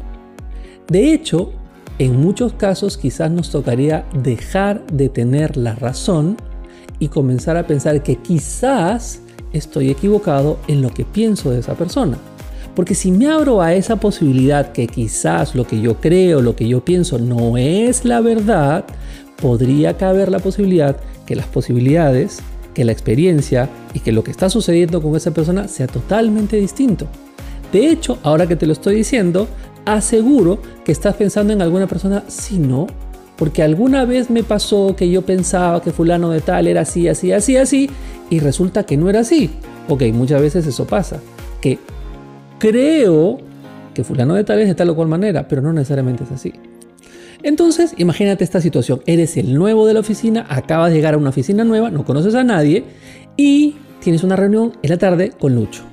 De 0.88 1.12
hecho, 1.12 1.52
en 2.00 2.20
muchos 2.20 2.54
casos 2.54 2.98
quizás 2.98 3.30
nos 3.30 3.52
tocaría 3.52 4.06
dejar 4.24 4.86
de 4.88 5.10
tener 5.10 5.58
la 5.58 5.76
razón 5.76 6.38
y 6.98 7.10
comenzar 7.10 7.58
a 7.58 7.68
pensar 7.68 8.02
que 8.02 8.16
quizás 8.16 9.22
estoy 9.52 9.90
equivocado 9.90 10.60
en 10.68 10.82
lo 10.82 10.92
que 10.92 11.04
pienso 11.04 11.52
de 11.52 11.60
esa 11.60 11.76
persona. 11.76 12.18
Porque 12.74 12.96
si 12.96 13.12
me 13.12 13.28
abro 13.28 13.62
a 13.62 13.74
esa 13.74 13.98
posibilidad 13.98 14.72
que 14.72 14.88
quizás 14.88 15.56
lo 15.56 15.68
que 15.68 15.82
yo 15.82 16.00
creo, 16.00 16.42
lo 16.42 16.56
que 16.56 16.68
yo 16.68 16.86
pienso 16.86 17.20
no 17.20 17.58
es 17.58 18.06
la 18.06 18.22
verdad, 18.22 18.86
podría 19.42 19.98
caber 19.98 20.32
la 20.32 20.40
posibilidad 20.40 20.96
que 21.26 21.36
las 21.36 21.48
posibilidades, 21.48 22.40
que 22.74 22.86
la 22.86 22.94
experiencia 22.94 23.70
y 23.94 24.00
que 24.00 24.14
lo 24.14 24.24
que 24.24 24.32
está 24.32 24.50
sucediendo 24.50 25.02
con 25.02 25.18
esa 25.18 25.32
persona 25.32 25.68
sea 25.68 25.88
totalmente 25.88 26.56
distinto. 26.56 27.08
De 27.74 27.90
hecho, 27.90 28.18
ahora 28.24 28.48
que 28.48 28.56
te 28.56 28.66
lo 28.66 28.74
estoy 28.74 28.96
diciendo, 28.96 29.48
aseguro 29.94 30.60
que 30.84 30.92
estás 30.92 31.16
pensando 31.16 31.54
en 31.54 31.62
alguna 31.62 31.88
persona 31.88 32.24
si 32.28 32.58
no, 32.58 32.88
porque 33.38 33.64
alguna 33.64 34.06
vez 34.06 34.30
me 34.30 34.44
pasó 34.44 34.96
que 34.96 35.10
yo 35.10 35.22
pensaba 35.22 35.82
que 35.82 35.92
fulano 35.92 36.30
de 36.30 36.42
tal 36.42 36.68
era 36.68 36.82
así, 36.82 37.08
así, 37.08 37.32
así, 37.32 37.58
así, 37.58 37.90
y 38.30 38.40
resulta 38.40 38.84
que 38.84 38.98
no 38.98 39.10
era 39.10 39.22
así. 39.22 39.50
Ok, 39.88 40.04
muchas 40.14 40.42
veces 40.42 40.68
eso 40.68 40.86
pasa, 40.86 41.20
que 41.62 41.80
creo 42.60 43.38
que 43.94 44.04
fulano 44.04 44.36
de 44.36 44.44
tal 44.44 44.60
es 44.60 44.68
de 44.68 44.76
tal 44.76 44.90
o 44.90 44.96
cual 44.96 45.08
manera, 45.08 45.48
pero 45.48 45.62
no 45.62 45.74
necesariamente 45.74 46.24
es 46.26 46.32
así. 46.32 46.54
Entonces, 47.42 47.94
imagínate 47.98 48.44
esta 48.44 48.60
situación. 48.60 49.02
Eres 49.06 49.38
el 49.38 49.54
nuevo 49.54 49.88
de 49.88 49.94
la 49.94 50.02
oficina, 50.02 50.46
acabas 50.50 50.90
de 50.90 50.98
llegar 50.98 51.14
a 51.14 51.18
una 51.18 51.30
oficina 51.30 51.64
nueva, 51.64 51.90
no 51.90 52.04
conoces 52.04 52.36
a 52.36 52.44
nadie 52.44 52.84
y 53.38 53.78
tienes 54.02 54.24
una 54.24 54.36
reunión 54.36 54.74
en 54.82 54.90
la 54.90 54.98
tarde 54.98 55.32
con 55.40 55.56
Lucho. 55.56 55.89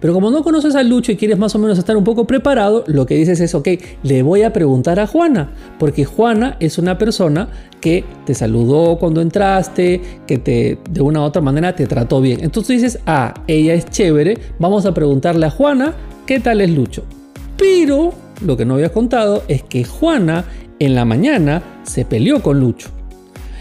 Pero 0.00 0.12
como 0.12 0.30
no 0.30 0.42
conoces 0.42 0.74
a 0.74 0.82
Lucho 0.82 1.12
y 1.12 1.16
quieres 1.16 1.38
más 1.38 1.54
o 1.54 1.58
menos 1.58 1.78
estar 1.78 1.96
un 1.96 2.04
poco 2.04 2.26
preparado, 2.26 2.84
lo 2.86 3.06
que 3.06 3.14
dices 3.14 3.40
es, 3.40 3.54
ok, 3.54 3.68
le 4.02 4.22
voy 4.22 4.42
a 4.42 4.52
preguntar 4.52 5.00
a 5.00 5.06
Juana, 5.06 5.50
porque 5.78 6.04
Juana 6.04 6.56
es 6.60 6.78
una 6.78 6.98
persona 6.98 7.48
que 7.80 8.04
te 8.24 8.34
saludó 8.34 8.98
cuando 8.98 9.20
entraste, 9.20 10.00
que 10.26 10.38
te 10.38 10.78
de 10.90 11.00
una 11.00 11.20
u 11.20 11.24
otra 11.24 11.40
manera 11.40 11.74
te 11.74 11.86
trató 11.86 12.20
bien. 12.20 12.40
Entonces 12.42 12.82
dices, 12.82 12.98
ah, 13.06 13.34
ella 13.46 13.74
es 13.74 13.86
chévere, 13.86 14.38
vamos 14.58 14.86
a 14.86 14.92
preguntarle 14.92 15.46
a 15.46 15.50
Juana 15.50 15.94
qué 16.26 16.40
tal 16.40 16.60
es 16.60 16.70
Lucho. 16.70 17.04
Pero 17.56 18.12
lo 18.44 18.56
que 18.56 18.64
no 18.64 18.74
habías 18.74 18.90
contado 18.90 19.44
es 19.48 19.62
que 19.62 19.84
Juana 19.84 20.44
en 20.78 20.94
la 20.94 21.04
mañana 21.04 21.62
se 21.84 22.04
peleó 22.04 22.42
con 22.42 22.60
Lucho. 22.60 22.95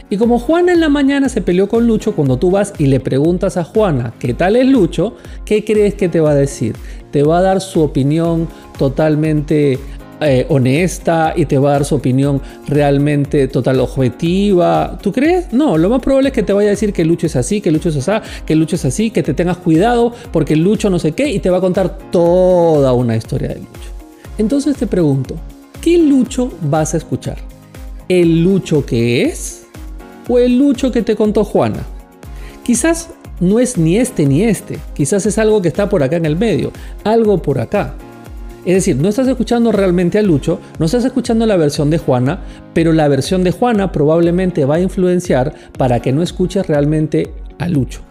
Y 0.09 0.17
como 0.17 0.37
Juana 0.37 0.73
en 0.73 0.79
la 0.79 0.89
mañana 0.89 1.29
se 1.29 1.41
peleó 1.41 1.67
con 1.67 1.87
Lucho, 1.87 2.15
cuando 2.15 2.37
tú 2.37 2.51
vas 2.51 2.73
y 2.77 2.85
le 2.85 2.99
preguntas 2.99 3.57
a 3.57 3.63
Juana 3.63 4.13
qué 4.19 4.35
tal 4.35 4.55
es 4.55 4.67
Lucho, 4.67 5.15
¿qué 5.45 5.65
crees 5.65 5.95
que 5.95 6.09
te 6.09 6.19
va 6.19 6.31
a 6.31 6.35
decir? 6.35 6.75
Te 7.11 7.23
va 7.23 7.39
a 7.39 7.41
dar 7.41 7.59
su 7.59 7.81
opinión 7.81 8.47
totalmente 8.77 9.79
eh, 10.21 10.45
honesta 10.47 11.33
y 11.35 11.45
te 11.45 11.57
va 11.57 11.69
a 11.69 11.73
dar 11.73 11.85
su 11.85 11.95
opinión 11.95 12.39
realmente 12.67 13.47
total 13.47 13.79
objetiva. 13.79 14.97
¿Tú 15.01 15.11
crees? 15.11 15.51
No, 15.51 15.77
lo 15.77 15.89
más 15.89 16.01
probable 16.01 16.29
es 16.29 16.35
que 16.35 16.43
te 16.43 16.53
vaya 16.53 16.69
a 16.69 16.71
decir 16.71 16.93
que 16.93 17.03
Lucho 17.03 17.25
es 17.25 17.35
así, 17.35 17.59
que 17.59 17.71
Lucho 17.71 17.89
es 17.89 18.07
así, 18.07 18.25
que 18.45 18.55
Lucho 18.55 18.75
es 18.75 18.85
así, 18.85 19.09
que 19.09 19.23
te 19.23 19.33
tengas 19.33 19.57
cuidado 19.57 20.13
porque 20.31 20.55
Lucho 20.55 20.89
no 20.91 20.99
sé 20.99 21.13
qué 21.13 21.29
y 21.29 21.39
te 21.39 21.49
va 21.49 21.57
a 21.57 21.61
contar 21.61 21.97
toda 22.11 22.93
una 22.93 23.15
historia 23.15 23.49
de 23.49 23.55
Lucho. 23.55 23.89
Entonces 24.37 24.77
te 24.77 24.85
pregunto, 24.85 25.35
¿qué 25.81 25.97
Lucho 25.97 26.51
vas 26.61 26.93
a 26.93 26.97
escuchar? 26.97 27.37
¿El 28.07 28.43
Lucho 28.43 28.85
que 28.85 29.23
es? 29.23 29.64
O 30.27 30.39
el 30.39 30.57
Lucho 30.57 30.91
que 30.91 31.01
te 31.01 31.15
contó 31.15 31.43
Juana. 31.43 31.83
Quizás 32.63 33.09
no 33.39 33.59
es 33.59 33.77
ni 33.77 33.97
este 33.97 34.25
ni 34.25 34.43
este, 34.43 34.79
quizás 34.93 35.25
es 35.25 35.37
algo 35.37 35.61
que 35.61 35.67
está 35.67 35.89
por 35.89 36.03
acá 36.03 36.15
en 36.15 36.25
el 36.25 36.35
medio, 36.35 36.71
algo 37.03 37.41
por 37.41 37.59
acá. 37.59 37.95
Es 38.65 38.73
decir, 38.73 38.95
no 38.95 39.09
estás 39.09 39.27
escuchando 39.27 39.71
realmente 39.71 40.17
a 40.17 40.23
Lucho, 40.23 40.59
no 40.79 40.87
estás 40.87 41.05
escuchando 41.05 41.45
la 41.45 41.55
versión 41.55 41.91
de 41.91 41.99
Juana, 41.99 42.39
pero 42.73 42.93
la 42.93 43.07
versión 43.07 43.43
de 43.43 43.51
Juana 43.51 43.91
probablemente 43.91 44.65
va 44.65 44.75
a 44.75 44.79
influenciar 44.79 45.53
para 45.77 46.01
que 46.01 46.11
no 46.11 46.23
escuches 46.23 46.65
realmente 46.65 47.31
a 47.59 47.69
Lucho. 47.69 48.01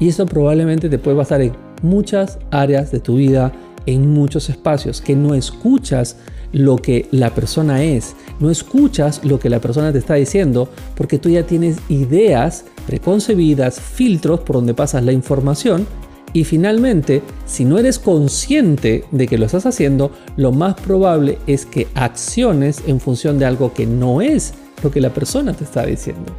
Y 0.00 0.08
eso 0.08 0.24
probablemente 0.24 0.88
te 0.88 0.98
puede 0.98 1.18
pasar 1.18 1.42
en 1.42 1.52
muchas 1.82 2.38
áreas 2.50 2.90
de 2.90 3.00
tu 3.00 3.16
vida, 3.16 3.52
en 3.84 4.08
muchos 4.10 4.48
espacios, 4.48 5.02
que 5.02 5.14
no 5.14 5.34
escuchas 5.34 6.16
lo 6.52 6.76
que 6.76 7.06
la 7.10 7.34
persona 7.34 7.84
es, 7.84 8.16
no 8.40 8.50
escuchas 8.50 9.24
lo 9.24 9.38
que 9.38 9.50
la 9.50 9.60
persona 9.60 9.92
te 9.92 9.98
está 9.98 10.14
diciendo 10.14 10.68
porque 10.94 11.18
tú 11.18 11.28
ya 11.30 11.44
tienes 11.44 11.78
ideas 11.88 12.64
preconcebidas, 12.86 13.80
filtros 13.80 14.40
por 14.40 14.56
donde 14.56 14.74
pasas 14.74 15.02
la 15.04 15.12
información 15.12 15.86
y 16.32 16.44
finalmente, 16.44 17.22
si 17.46 17.64
no 17.64 17.78
eres 17.78 17.98
consciente 17.98 19.04
de 19.10 19.26
que 19.26 19.38
lo 19.38 19.46
estás 19.46 19.66
haciendo, 19.66 20.10
lo 20.36 20.52
más 20.52 20.74
probable 20.74 21.38
es 21.46 21.64
que 21.64 21.88
acciones 21.94 22.82
en 22.86 23.00
función 23.00 23.38
de 23.38 23.46
algo 23.46 23.72
que 23.72 23.86
no 23.86 24.20
es 24.20 24.52
lo 24.82 24.90
que 24.90 25.00
la 25.00 25.12
persona 25.12 25.54
te 25.54 25.64
está 25.64 25.86
diciendo. 25.86 26.32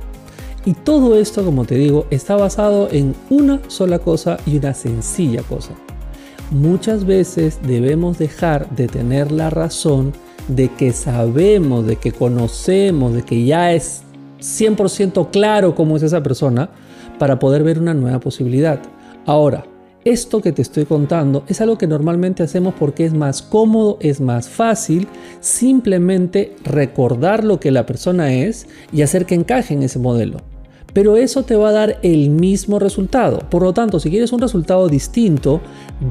Y 0.66 0.74
todo 0.74 1.18
esto, 1.18 1.44
como 1.44 1.66
te 1.66 1.76
digo, 1.76 2.06
está 2.12 2.36
basado 2.36 2.90
en 2.92 3.16
una 3.30 3.62
sola 3.68 4.00
cosa 4.00 4.38
y 4.46 4.58
una 4.58 4.74
sencilla 4.74 5.42
cosa. 5.44 5.72
Muchas 6.52 7.06
veces 7.06 7.60
debemos 7.66 8.18
dejar 8.18 8.70
de 8.72 8.88
tener 8.88 9.32
la 9.32 9.50
razón 9.50 10.14
de 10.50 10.70
que 10.70 10.92
sabemos, 10.92 11.86
de 11.86 11.96
que 11.96 12.12
conocemos, 12.12 13.14
de 13.14 13.22
que 13.22 13.46
ya 13.46 13.72
es 13.72 14.04
100% 14.40 15.30
claro 15.32 15.76
cómo 15.76 15.96
es 15.96 16.04
esa 16.04 16.22
persona 16.22 16.70
para 17.18 17.40
poder 17.40 17.64
ver 17.64 17.80
una 17.80 17.94
nueva 17.94 18.20
posibilidad. 18.20 18.80
Ahora, 19.26 19.66
esto 20.06 20.42
que 20.42 20.52
te 20.52 20.62
estoy 20.62 20.86
contando 20.86 21.44
es 21.48 21.62
algo 21.62 21.78
que 21.78 21.86
normalmente 21.86 22.42
hacemos 22.42 22.74
porque 22.74 23.06
es 23.06 23.14
más 23.14 23.42
cómodo, 23.42 23.98
es 24.02 24.22
más 24.22 24.50
fácil 24.50 25.08
simplemente 25.40 26.56
recordar 26.64 27.44
lo 27.44 27.60
que 27.60 27.72
la 27.72 27.86
persona 27.86 28.34
es 28.34 28.68
y 28.92 29.02
hacer 29.02 29.26
que 29.26 29.36
encaje 29.36 29.74
en 29.74 29.84
ese 29.84 30.00
modelo 30.00 30.49
pero 30.94 31.18
eso 31.18 31.44
te 31.44 31.56
va 31.56 31.70
a 31.70 31.74
dar 31.74 32.00
el 32.02 32.30
mismo 32.30 32.80
resultado. 32.80 33.40
Por 33.50 33.64
lo 33.64 33.74
tanto, 33.74 34.00
si 34.00 34.10
quieres 34.10 34.32
un 34.32 34.42
resultado 34.42 34.88
distinto, 34.88 35.62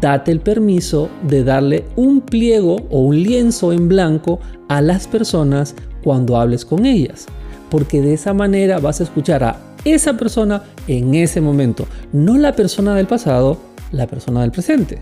date 0.01 0.31
el 0.33 0.41
permiso 0.41 1.09
de 1.27 1.45
darle 1.45 1.85
un 1.97 2.21
pliego 2.21 2.77
o 2.91 3.01
un 3.01 3.23
lienzo 3.23 3.73
en 3.73 3.89
blanco 3.89 4.41
a 4.69 4.81
las 4.81 5.07
personas 5.07 5.75
cuando 6.03 6.37
hables 6.37 6.65
con 6.65 6.87
ellas, 6.87 7.27
porque 7.71 8.01
de 8.01 8.15
esa 8.15 8.33
manera 8.35 8.79
vas 8.79 9.01
a 9.01 9.05
escuchar 9.05 9.45
a 9.45 9.57
esa 9.85 10.17
persona 10.17 10.63
en 10.87 11.15
ese 11.15 11.41
momento, 11.41 11.87
no 12.13 12.37
la 12.37 12.55
persona 12.55 12.95
del 12.95 13.07
pasado, 13.07 13.59
la 13.93 14.07
persona 14.07 14.43
del 14.43 14.51
presente. 14.51 14.99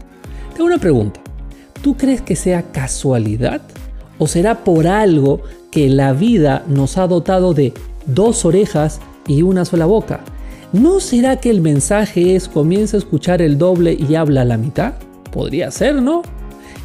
Tengo 0.55 0.67
una 0.67 0.79
pregunta. 0.79 1.21
¿Tú 1.83 1.97
crees 1.97 2.23
que 2.23 2.37
sea 2.37 2.63
casualidad 2.73 3.61
o 4.19 4.27
será 4.27 4.65
por 4.65 4.87
algo 4.87 5.43
que 5.71 5.89
la 5.89 6.13
vida 6.13 6.65
nos 6.69 6.97
ha 6.99 7.07
dotado 7.07 7.53
de 7.53 7.75
dos 8.07 8.45
orejas 8.45 9.01
y 9.27 9.43
una 9.43 9.65
sola 9.65 9.87
boca. 9.87 10.21
¿No 10.73 11.01
será 11.01 11.37
que 11.37 11.51
el 11.51 11.61
mensaje 11.61 12.37
es 12.37 12.49
comienza 12.49 12.97
a 12.97 12.99
escuchar 12.99 13.41
el 13.41 13.59
doble 13.59 13.97
y 13.99 14.15
habla 14.15 14.45
la 14.45 14.57
mitad? 14.57 14.95
Podría 15.33 15.71
ser, 15.71 16.03
¿no? 16.03 16.23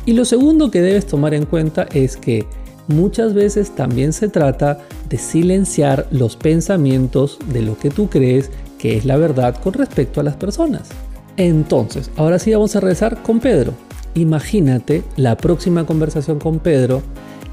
Y 0.06 0.14
lo 0.14 0.26
segundo 0.26 0.72
que 0.72 0.82
debes 0.82 1.06
tomar 1.06 1.34
en 1.34 1.46
cuenta 1.46 1.88
es 1.94 2.18
que 2.18 2.46
muchas 2.88 3.34
veces 3.34 3.76
también 3.76 4.14
se 4.14 4.30
trata 4.30 4.80
de 5.10 5.18
silenciar 5.18 6.08
los 6.12 6.36
pensamientos 6.36 7.38
de 7.52 7.62
lo 7.62 7.78
que 7.78 7.90
tú 7.90 8.10
crees 8.10 8.50
que 8.78 8.98
es 8.98 9.06
la 9.06 9.18
verdad 9.18 9.56
con 9.62 9.74
respecto 9.74 10.20
a 10.22 10.24
las 10.24 10.36
personas. 10.36 10.90
Entonces, 11.38 12.10
ahora 12.18 12.40
sí 12.40 12.52
vamos 12.54 12.76
a 12.76 12.80
rezar 12.80 13.22
con 13.22 13.40
Pedro. 13.40 13.74
Imagínate 14.16 15.04
la 15.18 15.38
próxima 15.38 15.86
conversación 15.86 16.40
con 16.40 16.60
Pedro 16.60 17.02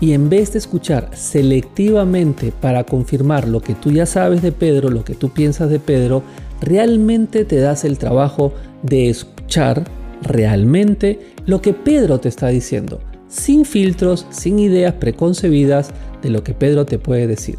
y 0.01 0.13
en 0.13 0.29
vez 0.29 0.53
de 0.53 0.59
escuchar 0.59 1.11
selectivamente 1.15 2.53
para 2.53 2.85
confirmar 2.85 3.49
lo 3.49 3.61
que 3.61 3.75
tú 3.75 3.91
ya 3.91 4.07
sabes 4.07 4.43
de 4.43 4.53
Pedro, 4.53 4.91
lo 4.91 5.05
que 5.05 5.15
tú 5.15 5.31
piensas 5.31 5.71
de 5.71 5.81
Pedro, 5.81 6.23
realmente 6.61 7.45
te 7.45 7.57
das 7.57 7.85
el 7.85 7.99
trabajo 7.99 8.53
de 8.83 9.09
escuchar 9.09 9.85
realmente 10.23 11.21
lo 11.47 11.61
que 11.61 11.73
Pedro 11.73 12.21
te 12.21 12.29
está 12.29 12.49
diciendo, 12.49 13.01
sin 13.29 13.65
filtros, 13.65 14.27
sin 14.31 14.59
ideas 14.59 14.95
preconcebidas 14.95 15.91
de 16.23 16.31
lo 16.31 16.45
que 16.45 16.55
Pedro 16.55 16.87
te 16.87 16.99
puede 16.99 17.27
decir. 17.27 17.57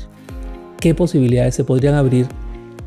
¿Qué 0.79 0.95
posibilidades 0.95 1.55
se 1.55 1.65
podrían 1.65 1.95
abrir? 1.95 2.27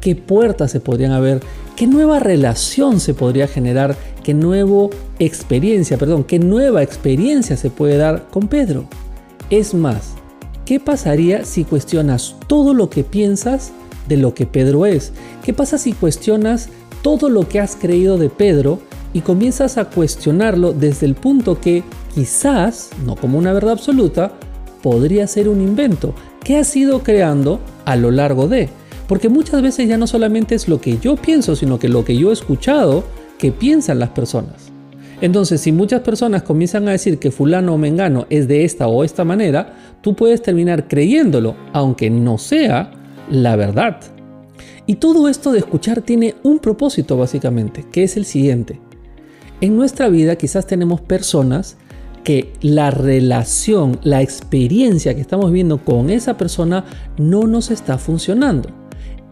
¿Qué 0.00 0.16
puertas 0.16 0.70
se 0.70 0.80
podrían 0.80 1.12
abrir? 1.12 1.40
¿Qué 1.76 1.86
nueva 1.86 2.18
relación 2.18 3.00
se 3.00 3.14
podría 3.14 3.46
generar? 3.46 3.96
¿Qué 4.24 4.34
nueva 4.34 4.88
experiencia, 5.18 5.98
perdón, 5.98 6.24
qué 6.24 6.38
nueva 6.38 6.82
experiencia 6.82 7.56
se 7.56 7.70
puede 7.70 7.98
dar 7.98 8.28
con 8.30 8.48
Pedro? 8.48 8.88
Es 9.50 9.74
más, 9.74 10.14
¿qué 10.64 10.80
pasaría 10.80 11.44
si 11.44 11.64
cuestionas 11.64 12.36
todo 12.46 12.74
lo 12.74 12.88
que 12.88 13.04
piensas 13.04 13.72
de 14.08 14.16
lo 14.16 14.34
que 14.34 14.46
Pedro 14.46 14.86
es? 14.86 15.12
¿Qué 15.44 15.52
pasa 15.52 15.78
si 15.78 15.92
cuestionas 15.92 16.68
todo 17.02 17.28
lo 17.28 17.48
que 17.48 17.60
has 17.60 17.76
creído 17.76 18.18
de 18.18 18.30
Pedro 18.30 18.80
y 19.12 19.20
comienzas 19.20 19.76
a 19.76 19.86
cuestionarlo 19.86 20.72
desde 20.72 21.06
el 21.06 21.14
punto 21.14 21.60
que 21.60 21.82
quizás, 22.14 22.90
no 23.04 23.16
como 23.16 23.38
una 23.38 23.52
verdad 23.52 23.72
absoluta, 23.72 24.32
podría 24.82 25.26
ser 25.26 25.48
un 25.48 25.60
invento 25.60 26.14
que 26.42 26.56
has 26.56 26.74
ido 26.74 27.02
creando 27.02 27.60
a 27.84 27.96
lo 27.96 28.10
largo 28.10 28.48
de? 28.48 28.68
Porque 29.06 29.28
muchas 29.28 29.60
veces 29.60 29.88
ya 29.88 29.98
no 29.98 30.06
solamente 30.06 30.54
es 30.54 30.68
lo 30.68 30.80
que 30.80 30.98
yo 30.98 31.16
pienso, 31.16 31.56
sino 31.56 31.78
que 31.78 31.88
lo 31.88 32.04
que 32.04 32.16
yo 32.16 32.30
he 32.30 32.32
escuchado 32.32 33.04
que 33.38 33.52
piensan 33.52 33.98
las 33.98 34.10
personas. 34.10 34.71
Entonces, 35.22 35.60
si 35.60 35.70
muchas 35.70 36.00
personas 36.00 36.42
comienzan 36.42 36.88
a 36.88 36.90
decir 36.90 37.20
que 37.20 37.30
fulano 37.30 37.74
o 37.74 37.78
mengano 37.78 38.26
es 38.28 38.48
de 38.48 38.64
esta 38.64 38.88
o 38.88 39.04
esta 39.04 39.24
manera, 39.24 39.72
tú 40.02 40.16
puedes 40.16 40.42
terminar 40.42 40.88
creyéndolo, 40.88 41.54
aunque 41.72 42.10
no 42.10 42.38
sea 42.38 42.90
la 43.30 43.54
verdad. 43.54 44.00
Y 44.84 44.96
todo 44.96 45.28
esto 45.28 45.52
de 45.52 45.60
escuchar 45.60 46.02
tiene 46.02 46.34
un 46.42 46.58
propósito 46.58 47.16
básicamente, 47.16 47.84
que 47.92 48.02
es 48.02 48.16
el 48.16 48.24
siguiente. 48.24 48.80
En 49.60 49.76
nuestra 49.76 50.08
vida 50.08 50.34
quizás 50.34 50.66
tenemos 50.66 51.00
personas 51.00 51.76
que 52.24 52.52
la 52.60 52.90
relación, 52.90 54.00
la 54.02 54.22
experiencia 54.22 55.14
que 55.14 55.20
estamos 55.20 55.52
viendo 55.52 55.78
con 55.84 56.10
esa 56.10 56.36
persona 56.36 56.84
no 57.16 57.46
nos 57.46 57.70
está 57.70 57.96
funcionando. 57.96 58.70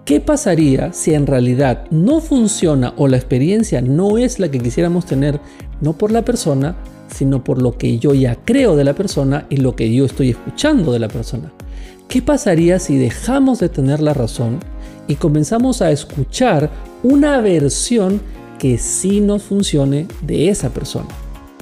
¿Qué 0.04 0.20
pasaría 0.20 0.92
si 0.92 1.14
en 1.14 1.26
realidad 1.26 1.84
no 1.90 2.20
funciona 2.20 2.94
o 2.96 3.06
la 3.06 3.16
experiencia 3.16 3.80
no 3.82 4.18
es 4.18 4.38
la 4.38 4.50
que 4.50 4.58
quisiéramos 4.58 5.06
tener, 5.06 5.40
no 5.80 5.94
por 5.94 6.10
la 6.12 6.24
persona, 6.24 6.76
sino 7.14 7.42
por 7.42 7.60
lo 7.60 7.76
que 7.76 7.98
yo 7.98 8.14
ya 8.14 8.36
creo 8.44 8.76
de 8.76 8.84
la 8.84 8.94
persona 8.94 9.46
y 9.50 9.56
lo 9.56 9.76
que 9.76 9.92
yo 9.92 10.04
estoy 10.04 10.30
escuchando 10.30 10.92
de 10.92 10.98
la 10.98 11.08
persona? 11.08 11.52
¿Qué 12.08 12.22
pasaría 12.22 12.78
si 12.78 12.98
dejamos 12.98 13.60
de 13.60 13.68
tener 13.68 14.00
la 14.00 14.14
razón 14.14 14.58
y 15.06 15.16
comenzamos 15.16 15.82
a 15.82 15.90
escuchar 15.90 16.70
una 17.02 17.40
versión 17.40 18.20
que 18.58 18.78
sí 18.78 19.20
nos 19.20 19.42
funcione 19.42 20.06
de 20.22 20.48
esa 20.48 20.70
persona? 20.70 21.08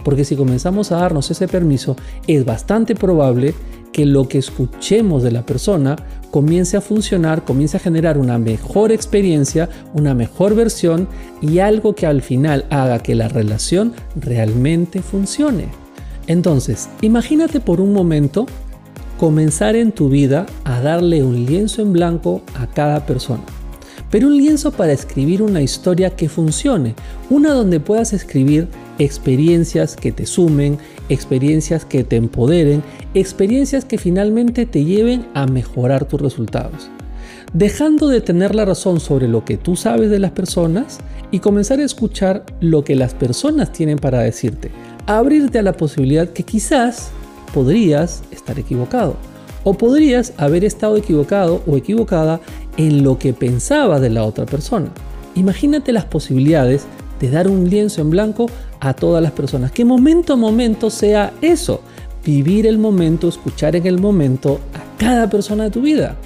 Porque 0.04 0.24
si 0.24 0.36
comenzamos 0.36 0.90
a 0.90 0.96
darnos 0.96 1.30
ese 1.30 1.48
permiso, 1.48 1.96
es 2.26 2.44
bastante 2.44 2.94
probable 2.94 3.54
que 3.98 4.06
lo 4.06 4.28
que 4.28 4.38
escuchemos 4.38 5.24
de 5.24 5.32
la 5.32 5.44
persona 5.44 5.96
comience 6.30 6.76
a 6.76 6.80
funcionar, 6.80 7.44
comience 7.44 7.78
a 7.78 7.80
generar 7.80 8.16
una 8.16 8.38
mejor 8.38 8.92
experiencia, 8.92 9.68
una 9.92 10.14
mejor 10.14 10.54
versión 10.54 11.08
y 11.42 11.58
algo 11.58 11.96
que 11.96 12.06
al 12.06 12.22
final 12.22 12.64
haga 12.70 13.00
que 13.00 13.16
la 13.16 13.26
relación 13.26 13.94
realmente 14.14 15.02
funcione. 15.02 15.64
Entonces, 16.28 16.88
imagínate 17.00 17.58
por 17.58 17.80
un 17.80 17.92
momento 17.92 18.46
comenzar 19.18 19.74
en 19.74 19.90
tu 19.90 20.08
vida 20.08 20.46
a 20.62 20.80
darle 20.80 21.24
un 21.24 21.44
lienzo 21.44 21.82
en 21.82 21.92
blanco 21.92 22.42
a 22.54 22.68
cada 22.68 23.04
persona. 23.04 23.42
Pero 24.12 24.28
un 24.28 24.36
lienzo 24.36 24.70
para 24.70 24.92
escribir 24.92 25.42
una 25.42 25.60
historia 25.60 26.10
que 26.10 26.28
funcione, 26.28 26.94
una 27.30 27.52
donde 27.52 27.80
puedas 27.80 28.12
escribir 28.12 28.68
experiencias 29.00 29.96
que 29.96 30.12
te 30.12 30.24
sumen, 30.24 30.78
experiencias 31.08 31.84
que 31.84 32.04
te 32.04 32.16
empoderen, 32.16 32.82
experiencias 33.14 33.84
que 33.84 33.98
finalmente 33.98 34.66
te 34.66 34.84
lleven 34.84 35.26
a 35.34 35.46
mejorar 35.46 36.06
tus 36.06 36.20
resultados. 36.20 36.90
Dejando 37.52 38.08
de 38.08 38.20
tener 38.20 38.54
la 38.54 38.64
razón 38.64 39.00
sobre 39.00 39.28
lo 39.28 39.44
que 39.44 39.56
tú 39.56 39.76
sabes 39.76 40.10
de 40.10 40.18
las 40.18 40.32
personas 40.32 40.98
y 41.30 41.40
comenzar 41.40 41.80
a 41.80 41.84
escuchar 41.84 42.44
lo 42.60 42.84
que 42.84 42.94
las 42.94 43.14
personas 43.14 43.72
tienen 43.72 43.98
para 43.98 44.20
decirte. 44.20 44.70
Abrirte 45.06 45.58
a 45.58 45.62
la 45.62 45.72
posibilidad 45.72 46.28
que 46.28 46.42
quizás 46.42 47.10
podrías 47.54 48.22
estar 48.30 48.58
equivocado 48.58 49.16
o 49.64 49.74
podrías 49.74 50.32
haber 50.36 50.64
estado 50.64 50.96
equivocado 50.96 51.62
o 51.66 51.76
equivocada 51.76 52.40
en 52.76 53.02
lo 53.02 53.18
que 53.18 53.32
pensaba 53.32 54.00
de 54.00 54.10
la 54.10 54.24
otra 54.24 54.46
persona. 54.46 54.88
Imagínate 55.34 55.92
las 55.92 56.04
posibilidades 56.04 56.86
de 57.20 57.30
dar 57.30 57.48
un 57.48 57.68
lienzo 57.68 58.00
en 58.00 58.10
blanco 58.10 58.46
a 58.80 58.94
todas 58.94 59.22
las 59.22 59.32
personas. 59.32 59.72
Que 59.72 59.84
momento 59.84 60.34
a 60.34 60.36
momento 60.36 60.90
sea 60.90 61.32
eso. 61.40 61.80
Vivir 62.24 62.66
el 62.66 62.78
momento, 62.78 63.28
escuchar 63.28 63.76
en 63.76 63.86
el 63.86 63.98
momento 63.98 64.60
a 64.74 64.98
cada 64.98 65.30
persona 65.30 65.64
de 65.64 65.70
tu 65.70 65.80
vida. 65.82 66.16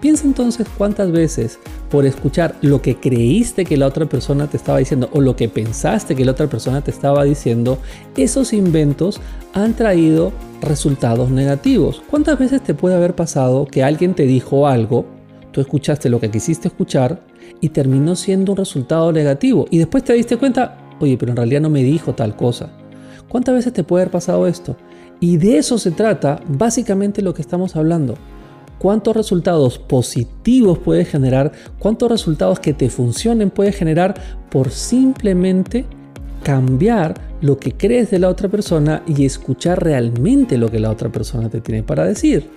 Piensa 0.00 0.26
entonces 0.26 0.66
cuántas 0.76 1.10
veces 1.10 1.58
por 1.90 2.04
escuchar 2.04 2.56
lo 2.60 2.82
que 2.82 2.96
creíste 2.96 3.64
que 3.64 3.76
la 3.76 3.86
otra 3.86 4.06
persona 4.06 4.48
te 4.48 4.56
estaba 4.56 4.78
diciendo 4.78 5.08
o 5.12 5.20
lo 5.20 5.36
que 5.36 5.48
pensaste 5.48 6.14
que 6.14 6.24
la 6.24 6.32
otra 6.32 6.48
persona 6.48 6.82
te 6.82 6.90
estaba 6.90 7.24
diciendo, 7.24 7.78
esos 8.16 8.52
inventos 8.52 9.20
han 9.54 9.74
traído 9.74 10.32
resultados 10.60 11.30
negativos. 11.30 12.02
¿Cuántas 12.10 12.38
veces 12.38 12.62
te 12.62 12.74
puede 12.74 12.96
haber 12.96 13.14
pasado 13.14 13.66
que 13.66 13.82
alguien 13.82 14.14
te 14.14 14.26
dijo 14.26 14.66
algo, 14.66 15.06
tú 15.52 15.60
escuchaste 15.60 16.10
lo 16.10 16.20
que 16.20 16.30
quisiste 16.30 16.68
escuchar 16.68 17.22
y 17.60 17.70
terminó 17.70 18.16
siendo 18.16 18.52
un 18.52 18.58
resultado 18.58 19.12
negativo 19.12 19.66
y 19.70 19.78
después 19.78 20.04
te 20.04 20.12
diste 20.12 20.36
cuenta, 20.36 20.85
oye, 21.00 21.16
pero 21.18 21.32
en 21.32 21.36
realidad 21.36 21.60
no 21.60 21.70
me 21.70 21.82
dijo 21.82 22.14
tal 22.14 22.36
cosa? 22.36 22.70
¿Cuántas 23.28 23.54
veces 23.54 23.72
te 23.72 23.84
puede 23.84 24.02
haber 24.02 24.12
pasado 24.12 24.46
esto? 24.46 24.76
Y 25.20 25.36
de 25.36 25.58
eso 25.58 25.78
se 25.78 25.90
trata 25.90 26.40
básicamente 26.46 27.22
lo 27.22 27.34
que 27.34 27.42
estamos 27.42 27.76
hablando 27.76 28.16
cuántos 28.78 29.16
resultados 29.16 29.78
positivos 29.78 30.78
puedes 30.78 31.08
generar, 31.08 31.52
cuántos 31.78 32.10
resultados 32.10 32.60
que 32.60 32.74
te 32.74 32.90
funcionen 32.90 33.50
puedes 33.50 33.76
generar 33.76 34.14
por 34.50 34.70
simplemente 34.70 35.84
cambiar 36.42 37.14
lo 37.40 37.58
que 37.58 37.72
crees 37.72 38.10
de 38.10 38.18
la 38.18 38.28
otra 38.28 38.48
persona 38.48 39.02
y 39.06 39.24
escuchar 39.24 39.82
realmente 39.82 40.58
lo 40.58 40.70
que 40.70 40.80
la 40.80 40.90
otra 40.90 41.10
persona 41.10 41.48
te 41.48 41.60
tiene 41.60 41.82
para 41.82 42.04
decir. 42.04 42.48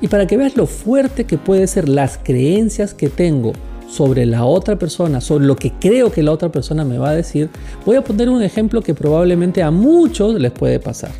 Y 0.00 0.08
para 0.08 0.26
que 0.26 0.36
veas 0.36 0.56
lo 0.56 0.66
fuerte 0.66 1.24
que 1.24 1.38
pueden 1.38 1.68
ser 1.68 1.88
las 1.88 2.18
creencias 2.22 2.94
que 2.94 3.08
tengo 3.08 3.52
sobre 3.88 4.26
la 4.26 4.44
otra 4.44 4.78
persona, 4.78 5.20
sobre 5.20 5.46
lo 5.46 5.56
que 5.56 5.72
creo 5.72 6.10
que 6.10 6.22
la 6.22 6.32
otra 6.32 6.50
persona 6.50 6.84
me 6.84 6.98
va 6.98 7.10
a 7.10 7.14
decir, 7.14 7.50
voy 7.84 7.96
a 7.96 8.04
poner 8.04 8.28
un 8.28 8.42
ejemplo 8.42 8.82
que 8.82 8.94
probablemente 8.94 9.62
a 9.62 9.70
muchos 9.70 10.34
les 10.34 10.52
puede 10.52 10.80
pasar. 10.80 11.12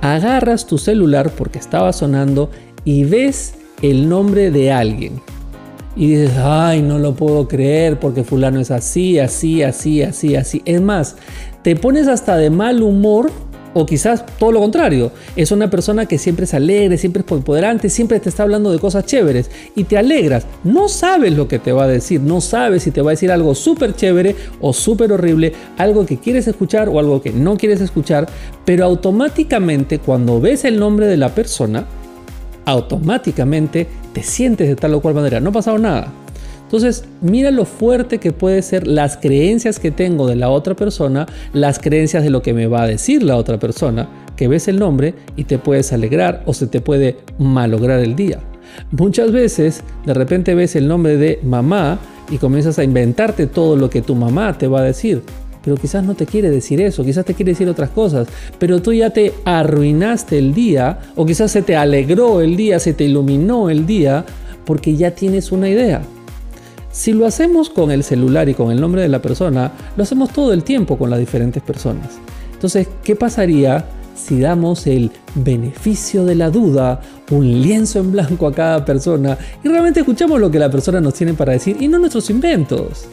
Agarras 0.00 0.66
tu 0.66 0.78
celular 0.78 1.30
porque 1.30 1.58
estaba 1.58 1.92
sonando 1.92 2.50
y 2.84 3.04
ves 3.04 3.54
el 3.82 4.08
nombre 4.08 4.50
de 4.50 4.72
alguien. 4.72 5.20
Y 5.96 6.08
dices, 6.10 6.36
ay, 6.38 6.80
no 6.80 6.98
lo 6.98 7.14
puedo 7.14 7.48
creer 7.48 7.98
porque 7.98 8.22
fulano 8.22 8.60
es 8.60 8.70
así, 8.70 9.18
así, 9.18 9.62
así, 9.62 10.02
así, 10.02 10.36
así. 10.36 10.62
Es 10.64 10.80
más, 10.80 11.16
te 11.62 11.74
pones 11.74 12.06
hasta 12.06 12.36
de 12.36 12.50
mal 12.50 12.82
humor 12.82 13.32
o 13.78 13.86
quizás 13.86 14.24
todo 14.38 14.52
lo 14.52 14.60
contrario. 14.60 15.12
Es 15.36 15.52
una 15.52 15.70
persona 15.70 16.06
que 16.06 16.18
siempre 16.18 16.44
es 16.44 16.54
alegre, 16.54 16.98
siempre 16.98 17.22
es 17.24 17.32
empoderante, 17.32 17.88
siempre 17.88 18.20
te 18.20 18.28
está 18.28 18.42
hablando 18.42 18.72
de 18.72 18.78
cosas 18.78 19.06
chéveres 19.06 19.50
y 19.74 19.84
te 19.84 19.96
alegras. 19.96 20.46
No 20.64 20.88
sabes 20.88 21.32
lo 21.32 21.48
que 21.48 21.58
te 21.58 21.72
va 21.72 21.84
a 21.84 21.88
decir, 21.88 22.20
no 22.20 22.40
sabes 22.40 22.82
si 22.82 22.90
te 22.90 23.02
va 23.02 23.10
a 23.10 23.14
decir 23.14 23.30
algo 23.30 23.54
súper 23.54 23.94
chévere 23.94 24.34
o 24.60 24.72
súper 24.72 25.12
horrible, 25.12 25.52
algo 25.76 26.04
que 26.04 26.18
quieres 26.18 26.48
escuchar 26.48 26.88
o 26.88 26.98
algo 26.98 27.22
que 27.22 27.32
no 27.32 27.56
quieres 27.56 27.80
escuchar, 27.80 28.28
pero 28.64 28.84
automáticamente 28.84 30.00
cuando 30.00 30.40
ves 30.40 30.64
el 30.64 30.78
nombre 30.78 31.06
de 31.06 31.16
la 31.16 31.34
persona, 31.34 31.86
automáticamente 32.64 33.86
te 34.12 34.22
sientes 34.22 34.68
de 34.68 34.76
tal 34.76 34.94
o 34.94 35.00
cual 35.00 35.14
manera. 35.14 35.40
No 35.40 35.50
ha 35.50 35.52
pasado 35.52 35.78
nada. 35.78 36.12
Entonces, 36.68 37.04
mira 37.22 37.50
lo 37.50 37.64
fuerte 37.64 38.18
que 38.18 38.30
puede 38.30 38.60
ser 38.60 38.86
las 38.86 39.16
creencias 39.16 39.78
que 39.78 39.90
tengo 39.90 40.26
de 40.26 40.36
la 40.36 40.50
otra 40.50 40.76
persona, 40.76 41.24
las 41.54 41.78
creencias 41.78 42.22
de 42.22 42.28
lo 42.28 42.42
que 42.42 42.52
me 42.52 42.66
va 42.66 42.82
a 42.82 42.86
decir 42.86 43.22
la 43.22 43.36
otra 43.36 43.58
persona, 43.58 44.06
que 44.36 44.48
ves 44.48 44.68
el 44.68 44.78
nombre 44.78 45.14
y 45.34 45.44
te 45.44 45.56
puedes 45.56 45.94
alegrar 45.94 46.42
o 46.44 46.52
se 46.52 46.66
te 46.66 46.82
puede 46.82 47.16
malograr 47.38 48.00
el 48.00 48.14
día. 48.14 48.40
Muchas 48.90 49.32
veces, 49.32 49.82
de 50.04 50.12
repente 50.12 50.54
ves 50.54 50.76
el 50.76 50.88
nombre 50.88 51.16
de 51.16 51.40
mamá 51.42 51.98
y 52.30 52.36
comienzas 52.36 52.78
a 52.78 52.84
inventarte 52.84 53.46
todo 53.46 53.74
lo 53.74 53.88
que 53.88 54.02
tu 54.02 54.14
mamá 54.14 54.58
te 54.58 54.68
va 54.68 54.80
a 54.80 54.84
decir 54.84 55.22
pero 55.64 55.76
quizás 55.76 56.02
no 56.02 56.14
te 56.14 56.24
quiere 56.24 56.50
decir 56.50 56.80
eso, 56.80 57.04
quizás 57.04 57.26
te 57.26 57.34
quiere 57.34 57.52
decir 57.52 57.68
otras 57.68 57.90
cosas, 57.90 58.26
pero 58.58 58.80
tú 58.80 58.92
ya 58.92 59.10
te 59.10 59.34
arruinaste 59.44 60.38
el 60.38 60.54
día, 60.54 60.98
o 61.14 61.26
quizás 61.26 61.50
se 61.50 61.60
te 61.60 61.76
alegró 61.76 62.40
el 62.40 62.56
día, 62.56 62.78
se 62.78 62.94
te 62.94 63.04
iluminó 63.04 63.68
el 63.68 63.84
día, 63.84 64.24
porque 64.64 64.96
ya 64.96 65.10
tienes 65.10 65.52
una 65.52 65.68
idea. 65.68 66.00
Si 66.90 67.12
lo 67.12 67.26
hacemos 67.26 67.68
con 67.70 67.90
el 67.90 68.02
celular 68.02 68.48
y 68.48 68.54
con 68.54 68.70
el 68.70 68.80
nombre 68.80 69.02
de 69.02 69.08
la 69.08 69.20
persona, 69.20 69.72
lo 69.96 70.02
hacemos 70.02 70.32
todo 70.32 70.52
el 70.52 70.64
tiempo 70.64 70.96
con 70.96 71.10
las 71.10 71.18
diferentes 71.18 71.62
personas. 71.62 72.18
Entonces, 72.52 72.88
¿qué 73.04 73.14
pasaría 73.14 73.84
si 74.14 74.40
damos 74.40 74.86
el 74.86 75.12
beneficio 75.34 76.24
de 76.24 76.34
la 76.34 76.50
duda, 76.50 77.00
un 77.30 77.62
lienzo 77.62 78.00
en 78.00 78.10
blanco 78.10 78.46
a 78.46 78.52
cada 78.52 78.84
persona 78.84 79.38
y 79.62 79.68
realmente 79.68 80.00
escuchamos 80.00 80.40
lo 80.40 80.50
que 80.50 80.58
la 80.58 80.70
persona 80.70 81.00
nos 81.00 81.14
tiene 81.14 81.34
para 81.34 81.52
decir 81.52 81.76
y 81.78 81.88
no 81.88 81.98
nuestros 81.98 82.30
inventos? 82.30 83.04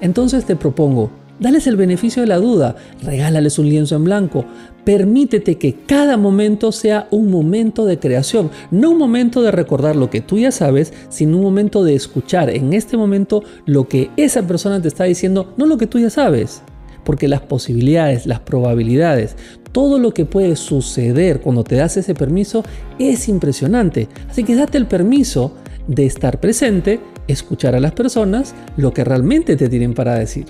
Entonces 0.00 0.44
te 0.44 0.56
propongo, 0.56 1.10
Dales 1.38 1.66
el 1.66 1.76
beneficio 1.76 2.22
de 2.22 2.28
la 2.28 2.38
duda, 2.38 2.76
regálales 3.02 3.58
un 3.58 3.68
lienzo 3.68 3.94
en 3.94 4.04
blanco, 4.04 4.46
permítete 4.86 5.58
que 5.58 5.74
cada 5.74 6.16
momento 6.16 6.72
sea 6.72 7.08
un 7.10 7.30
momento 7.30 7.84
de 7.84 7.98
creación, 7.98 8.50
no 8.70 8.92
un 8.92 8.98
momento 8.98 9.42
de 9.42 9.50
recordar 9.50 9.96
lo 9.96 10.08
que 10.08 10.22
tú 10.22 10.38
ya 10.38 10.50
sabes, 10.50 10.94
sino 11.10 11.36
un 11.36 11.42
momento 11.42 11.84
de 11.84 11.94
escuchar 11.94 12.48
en 12.48 12.72
este 12.72 12.96
momento 12.96 13.42
lo 13.66 13.86
que 13.86 14.10
esa 14.16 14.46
persona 14.46 14.80
te 14.80 14.88
está 14.88 15.04
diciendo, 15.04 15.52
no 15.58 15.66
lo 15.66 15.76
que 15.76 15.86
tú 15.86 15.98
ya 15.98 16.08
sabes. 16.08 16.62
Porque 17.04 17.28
las 17.28 17.42
posibilidades, 17.42 18.26
las 18.26 18.40
probabilidades, 18.40 19.36
todo 19.72 19.98
lo 19.98 20.14
que 20.14 20.24
puede 20.24 20.56
suceder 20.56 21.42
cuando 21.42 21.64
te 21.64 21.76
das 21.76 21.98
ese 21.98 22.14
permiso 22.14 22.64
es 22.98 23.28
impresionante. 23.28 24.08
Así 24.30 24.42
que 24.42 24.56
date 24.56 24.78
el 24.78 24.86
permiso 24.86 25.52
de 25.86 26.06
estar 26.06 26.40
presente, 26.40 26.98
escuchar 27.28 27.74
a 27.74 27.80
las 27.80 27.92
personas 27.92 28.54
lo 28.78 28.94
que 28.94 29.04
realmente 29.04 29.54
te 29.56 29.68
tienen 29.68 29.92
para 29.92 30.14
decir. 30.14 30.46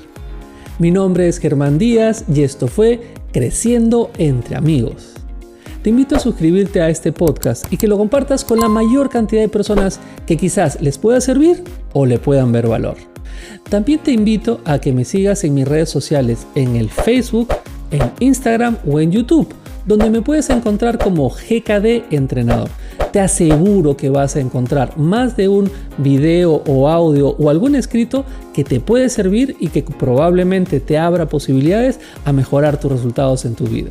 Mi 0.79 0.91
nombre 0.91 1.27
es 1.27 1.39
Germán 1.39 1.79
Díaz 1.79 2.27
y 2.33 2.43
esto 2.43 2.69
fue 2.69 3.01
Creciendo 3.33 4.11
entre 4.19 4.57
amigos. 4.57 5.15
Te 5.83 5.89
invito 5.89 6.17
a 6.17 6.21
suscribirte 6.21 6.83
a 6.83 6.91
este 6.91 7.13
podcast 7.13 7.73
y 7.73 7.79
que 7.79 7.89
lo 7.89 7.97
compartas 7.97 8.45
con 8.45 8.61
la 8.61 8.69
mayor 8.69 9.09
cantidad 9.09 9.41
de 9.41 9.49
personas 9.49 10.01
que 10.27 10.37
quizás 10.37 10.83
les 10.83 10.99
pueda 10.99 11.23
servir 11.23 11.65
o 11.95 12.05
le 12.05 12.19
puedan 12.19 12.53
ver 12.53 12.67
valor. 12.67 12.97
También 13.71 14.01
te 14.01 14.13
invito 14.13 14.61
a 14.67 14.79
que 14.79 14.93
me 14.93 15.07
sigas 15.07 15.45
en 15.45 15.55
mis 15.55 15.67
redes 15.67 15.89
sociales 15.89 16.47
en 16.55 16.77
el 16.77 16.91
Facebook, 16.91 17.49
en 17.91 18.13
Instagram 18.21 18.77
o 18.87 19.01
en 19.01 19.13
YouTube, 19.13 19.49
donde 19.87 20.11
me 20.11 20.21
puedes 20.21 20.51
encontrar 20.51 20.99
como 20.99 21.31
GKD 21.31 22.13
Entrenador. 22.13 22.69
Te 23.13 23.21
aseguro 23.21 23.97
que 23.97 24.11
vas 24.11 24.37
a 24.37 24.41
encontrar 24.41 24.99
más 24.99 25.37
de 25.37 25.49
un 25.49 25.71
video 25.99 26.63
o 26.67 26.89
audio 26.89 27.31
o 27.39 27.51
algún 27.51 27.75
escrito 27.75 28.25
que 28.53 28.65
te 28.65 28.81
puede 28.81 29.09
servir 29.09 29.57
y 29.61 29.69
que 29.69 29.83
probablemente 29.83 30.81
te 30.81 30.99
abra 30.99 31.29
posibilidades 31.29 32.01
a 32.25 32.33
mejorar 32.33 32.79
tus 32.79 32.93
resultados 32.93 33.45
en 33.45 33.55
tu 33.55 33.65
vida. 33.65 33.91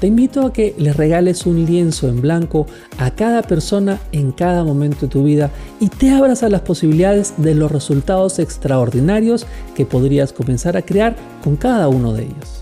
Te 0.00 0.08
invito 0.08 0.44
a 0.44 0.52
que 0.52 0.74
le 0.78 0.92
regales 0.92 1.46
un 1.46 1.64
lienzo 1.64 2.08
en 2.08 2.20
blanco 2.20 2.66
a 2.98 3.12
cada 3.12 3.42
persona 3.42 4.00
en 4.10 4.32
cada 4.32 4.64
momento 4.64 5.02
de 5.02 5.08
tu 5.08 5.22
vida 5.22 5.50
y 5.78 5.90
te 5.90 6.10
abras 6.10 6.42
a 6.42 6.48
las 6.48 6.62
posibilidades 6.62 7.34
de 7.36 7.54
los 7.54 7.70
resultados 7.70 8.40
extraordinarios 8.40 9.46
que 9.76 9.86
podrías 9.86 10.32
comenzar 10.32 10.76
a 10.76 10.82
crear 10.82 11.14
con 11.44 11.54
cada 11.54 11.86
uno 11.86 12.12
de 12.14 12.24
ellos. 12.24 12.61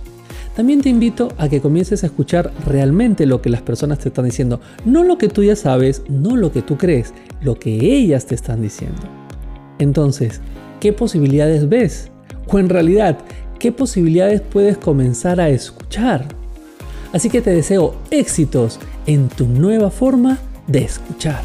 También 0.56 0.82
te 0.82 0.88
invito 0.88 1.28
a 1.38 1.48
que 1.48 1.60
comiences 1.60 2.02
a 2.02 2.06
escuchar 2.06 2.52
realmente 2.66 3.24
lo 3.24 3.40
que 3.40 3.50
las 3.50 3.62
personas 3.62 4.00
te 4.00 4.08
están 4.08 4.24
diciendo, 4.24 4.60
no 4.84 5.04
lo 5.04 5.16
que 5.16 5.28
tú 5.28 5.44
ya 5.44 5.56
sabes, 5.56 6.02
no 6.08 6.36
lo 6.36 6.52
que 6.52 6.62
tú 6.62 6.76
crees, 6.76 7.14
lo 7.40 7.54
que 7.54 7.72
ellas 7.72 8.26
te 8.26 8.34
están 8.34 8.60
diciendo. 8.60 9.00
Entonces, 9.78 10.40
¿qué 10.80 10.92
posibilidades 10.92 11.68
ves? 11.68 12.10
O 12.48 12.58
en 12.58 12.68
realidad, 12.68 13.18
¿qué 13.58 13.70
posibilidades 13.70 14.40
puedes 14.40 14.76
comenzar 14.76 15.40
a 15.40 15.48
escuchar? 15.48 16.26
Así 17.12 17.30
que 17.30 17.40
te 17.40 17.50
deseo 17.50 17.96
éxitos 18.10 18.80
en 19.06 19.28
tu 19.28 19.46
nueva 19.46 19.90
forma 19.90 20.38
de 20.66 20.80
escuchar. 20.80 21.42